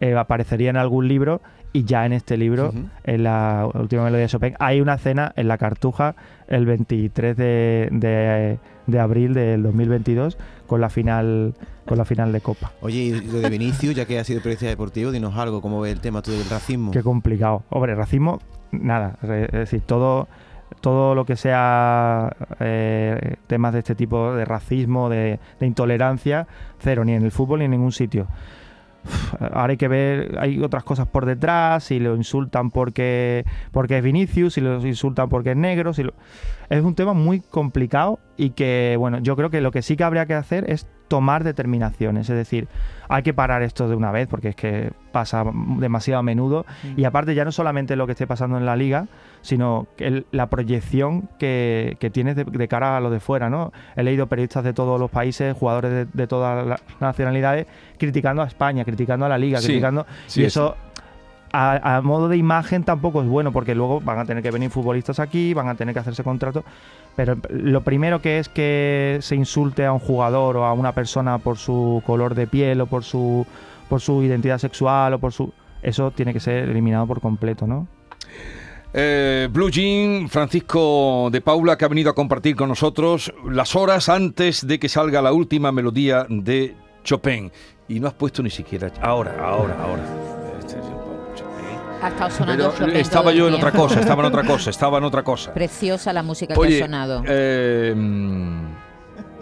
eh, 0.04 0.14
aparecería 0.16 0.70
en 0.70 0.76
algún 0.76 1.08
libro 1.08 1.40
y 1.72 1.84
ya 1.84 2.06
en 2.06 2.12
este 2.12 2.36
libro, 2.36 2.72
en 3.04 3.24
la 3.24 3.66
última 3.74 4.04
melodía 4.04 4.22
de 4.26 4.28
Chopin, 4.28 4.54
hay 4.60 4.80
una 4.80 4.96
cena 4.98 5.32
en 5.34 5.48
la 5.48 5.58
Cartuja 5.58 6.14
el 6.46 6.66
23 6.66 7.36
de, 7.36 7.88
de- 7.90 8.58
de 8.86 9.00
abril 9.00 9.32
del 9.32 9.62
2022 9.62 10.36
con 10.66 10.80
la 10.82 10.90
final 10.90 11.54
con 11.86 11.96
la 11.98 12.04
final 12.04 12.32
de 12.32 12.40
Copa. 12.42 12.70
Oye, 12.82 12.98
y 12.98 13.12
lo 13.20 13.38
de 13.40 13.48
Vinicius, 13.48 13.94
ya 13.94 14.04
que 14.06 14.18
ha 14.18 14.24
sido 14.24 14.40
periodista 14.40 14.66
deportivo, 14.66 15.10
dinos 15.10 15.36
algo, 15.36 15.60
¿cómo 15.62 15.80
ve 15.80 15.90
el 15.90 16.00
tema 16.00 16.20
tú 16.22 16.30
del 16.32 16.48
racismo? 16.50 16.90
Qué 16.92 17.02
complicado. 17.02 17.62
Hombre, 17.70 17.94
racismo, 17.94 18.40
nada. 18.72 19.16
Es 19.22 19.50
decir, 19.52 19.80
todo, 19.82 20.28
todo 20.82 21.14
lo 21.14 21.24
que 21.24 21.36
sea 21.36 22.34
eh, 22.60 23.36
temas 23.46 23.72
de 23.72 23.78
este 23.80 23.94
tipo, 23.94 24.34
de 24.34 24.44
racismo, 24.44 25.08
de, 25.08 25.40
de 25.60 25.66
intolerancia, 25.66 26.46
cero, 26.78 27.04
ni 27.04 27.12
en 27.14 27.22
el 27.24 27.30
fútbol 27.32 27.58
ni 27.60 27.64
en 27.66 27.70
ningún 27.72 27.92
sitio. 27.92 28.26
Ahora 29.40 29.72
hay 29.72 29.76
que 29.76 29.88
ver, 29.88 30.36
hay 30.38 30.60
otras 30.62 30.84
cosas 30.84 31.06
por 31.06 31.26
detrás, 31.26 31.84
si 31.84 31.98
lo 31.98 32.16
insultan 32.16 32.70
porque, 32.70 33.44
porque 33.72 33.98
es 33.98 34.04
Vinicius, 34.04 34.54
si 34.54 34.60
lo 34.60 34.84
insultan 34.86 35.28
porque 35.28 35.50
es 35.52 35.56
negro, 35.56 35.92
si 35.92 36.02
lo- 36.04 36.14
es 36.70 36.82
un 36.82 36.94
tema 36.94 37.12
muy 37.12 37.40
complicado 37.40 38.18
y 38.36 38.50
que, 38.50 38.96
bueno, 38.98 39.18
yo 39.18 39.36
creo 39.36 39.50
que 39.50 39.60
lo 39.60 39.70
que 39.70 39.82
sí 39.82 39.96
que 39.96 40.04
habría 40.04 40.26
que 40.26 40.34
hacer 40.34 40.70
es 40.70 40.86
tomar 41.14 41.44
determinaciones, 41.44 42.28
es 42.28 42.34
decir, 42.36 42.66
hay 43.08 43.22
que 43.22 43.32
parar 43.32 43.62
esto 43.62 43.88
de 43.88 43.94
una 43.94 44.10
vez 44.10 44.26
porque 44.26 44.48
es 44.48 44.56
que 44.56 44.90
pasa 45.12 45.44
demasiado 45.78 46.18
a 46.18 46.22
menudo. 46.24 46.66
Y 46.96 47.04
aparte 47.04 47.36
ya 47.36 47.44
no 47.44 47.52
solamente 47.52 47.94
lo 47.94 48.06
que 48.06 48.12
esté 48.12 48.26
pasando 48.26 48.58
en 48.58 48.66
la 48.66 48.74
liga, 48.74 49.06
sino 49.42 49.86
que 49.96 50.06
el- 50.08 50.26
la 50.32 50.48
proyección 50.50 51.28
que, 51.38 51.96
que 52.00 52.10
tienes 52.10 52.34
de, 52.34 52.42
de 52.42 52.66
cara 52.66 52.96
a 52.96 53.00
lo 53.00 53.10
de 53.10 53.20
fuera, 53.20 53.48
¿no? 53.48 53.72
He 53.94 54.02
leído 54.02 54.26
periodistas 54.26 54.64
de 54.64 54.72
todos 54.72 54.98
los 54.98 55.08
países, 55.08 55.56
jugadores 55.56 55.92
de, 55.92 56.06
de 56.12 56.26
todas 56.26 56.66
las 56.66 56.82
nacionalidades, 56.98 57.66
criticando 57.96 58.42
a 58.42 58.46
España, 58.46 58.84
criticando 58.84 59.24
a 59.24 59.28
la 59.28 59.38
liga, 59.38 59.58
Sí, 59.60 59.66
criticando... 59.66 60.04
sí, 60.26 60.40
y 60.40 60.44
es- 60.46 60.52
eso 60.56 60.74
a, 61.56 62.00
modo 62.02 62.28
de 62.28 62.36
imagen 62.36 62.82
tampoco 62.82 63.22
es 63.22 63.28
bueno 63.28 63.52
porque 63.52 63.74
luego 63.76 64.00
van 64.00 64.18
a 64.18 64.24
tener 64.24 64.42
que 64.42 64.50
venir 64.50 64.70
futbolistas 64.70 65.20
aquí, 65.20 65.54
van 65.54 65.68
a 65.68 65.76
tener 65.76 65.94
que 65.94 66.00
hacerse 66.00 66.24
contratos. 66.24 66.64
Pero 67.14 67.36
lo 67.48 67.82
primero 67.82 68.20
que 68.20 68.40
es 68.40 68.48
que 68.48 69.18
se 69.20 69.36
insulte 69.36 69.86
a 69.86 69.92
un 69.92 70.00
jugador 70.00 70.56
o 70.56 70.64
a 70.64 70.72
una 70.72 70.92
persona 70.92 71.38
por 71.38 71.56
su 71.56 72.02
color 72.04 72.34
de 72.34 72.48
piel 72.48 72.80
o 72.80 72.86
por 72.86 73.04
su, 73.04 73.46
por 73.88 74.00
su 74.00 74.22
identidad 74.22 74.58
sexual 74.58 75.14
o 75.14 75.18
por 75.20 75.32
su... 75.32 75.52
Eso 75.82 76.10
tiene 76.10 76.32
que 76.32 76.40
ser 76.40 76.68
eliminado 76.68 77.06
por 77.06 77.20
completo, 77.20 77.66
¿no? 77.66 77.86
Eh, 78.92 79.48
Blue 79.52 79.70
Jean, 79.70 80.28
Francisco 80.28 81.28
de 81.30 81.40
Paula, 81.40 81.76
que 81.76 81.84
ha 81.84 81.88
venido 81.88 82.10
a 82.10 82.14
compartir 82.14 82.56
con 82.56 82.68
nosotros 82.68 83.32
las 83.48 83.76
horas 83.76 84.08
antes 84.08 84.66
de 84.66 84.78
que 84.78 84.88
salga 84.88 85.22
la 85.22 85.32
última 85.32 85.70
melodía 85.72 86.26
de 86.28 86.74
Chopin. 87.04 87.52
Y 87.86 88.00
no 88.00 88.08
has 88.08 88.14
puesto 88.14 88.42
ni 88.42 88.50
siquiera. 88.50 88.90
Ahora, 89.02 89.36
ahora, 89.40 89.76
ahora. 89.80 90.23
Es 92.06 92.12
Chopin. 92.12 92.22
Ha 92.22 92.26
estado 92.26 92.30
sonando 92.30 92.64
Pero 92.70 92.78
Chopin 92.86 92.96
estaba 93.00 93.32
yo 93.32 93.46
en 93.48 93.54
tiempo. 93.54 93.66
otra 93.68 93.78
cosa, 93.80 94.00
estaba 94.00 94.20
en 94.22 94.26
otra 94.28 94.42
cosa, 94.46 94.70
estaba 94.70 94.98
en 94.98 95.04
otra 95.04 95.22
cosa. 95.22 95.52
Preciosa 95.54 96.12
la 96.12 96.22
música 96.22 96.54
que 96.54 96.76
ha 96.78 96.84
sonado. 96.84 97.22
eh, 97.26 97.94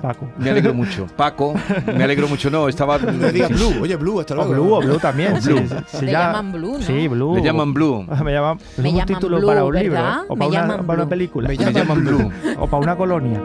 Paco. 0.01 0.27
me 0.37 0.51
alegro 0.51 0.75
mucho. 0.75 1.07
Paco, 1.17 1.55
me 1.95 2.03
alegro 2.03 2.27
mucho. 2.27 2.51
No, 2.51 2.69
estaba. 2.69 2.99
No 3.03 3.29
digas 3.31 3.51
Blue, 3.51 3.83
oye 3.83 3.95
Blue, 3.95 4.19
hasta 4.19 4.35
O 4.35 4.37
luego. 4.39 4.53
Blue, 4.53 4.73
o 4.75 4.81
Blue 4.81 4.99
también. 4.99 5.41
sí, 5.41 5.53
sí, 5.57 5.75
sí, 5.87 6.05
Le 6.07 6.11
ya- 6.13 6.27
llaman 6.27 6.51
Blue, 6.53 6.73
¿no? 6.79 6.85
Sí, 6.85 7.07
Blue. 7.07 7.37
Le 7.37 7.43
llaman 7.43 7.73
Blue. 7.73 8.05
Me 8.25 8.33
llaman, 8.33 8.59
es 8.59 8.79
Me 8.79 8.89
un 8.91 8.95
llaman 8.97 9.07
título 9.15 9.37
Blue, 9.39 9.47
para 9.47 9.65
un 9.65 9.75
libro. 9.77 9.93
¿verdad? 9.93 10.17
¿eh? 10.23 10.27
O 10.29 10.35
Me 10.35 10.39
para, 10.39 10.49
una, 10.51 10.61
llaman 10.61 10.77
para 10.87 10.97
una 10.97 11.05
Blue. 11.05 11.09
película. 11.09 11.49
Me 11.49 11.57
Me 11.57 11.73
llaman 11.73 12.05
Blue. 12.05 12.31
O 12.59 12.67
para 12.67 12.83
una 12.83 12.97
colonia. 12.97 13.43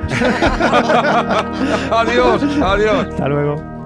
adiós, 1.91 2.41
adiós. 2.63 3.07
Hasta 3.09 3.27
luego. 3.27 3.76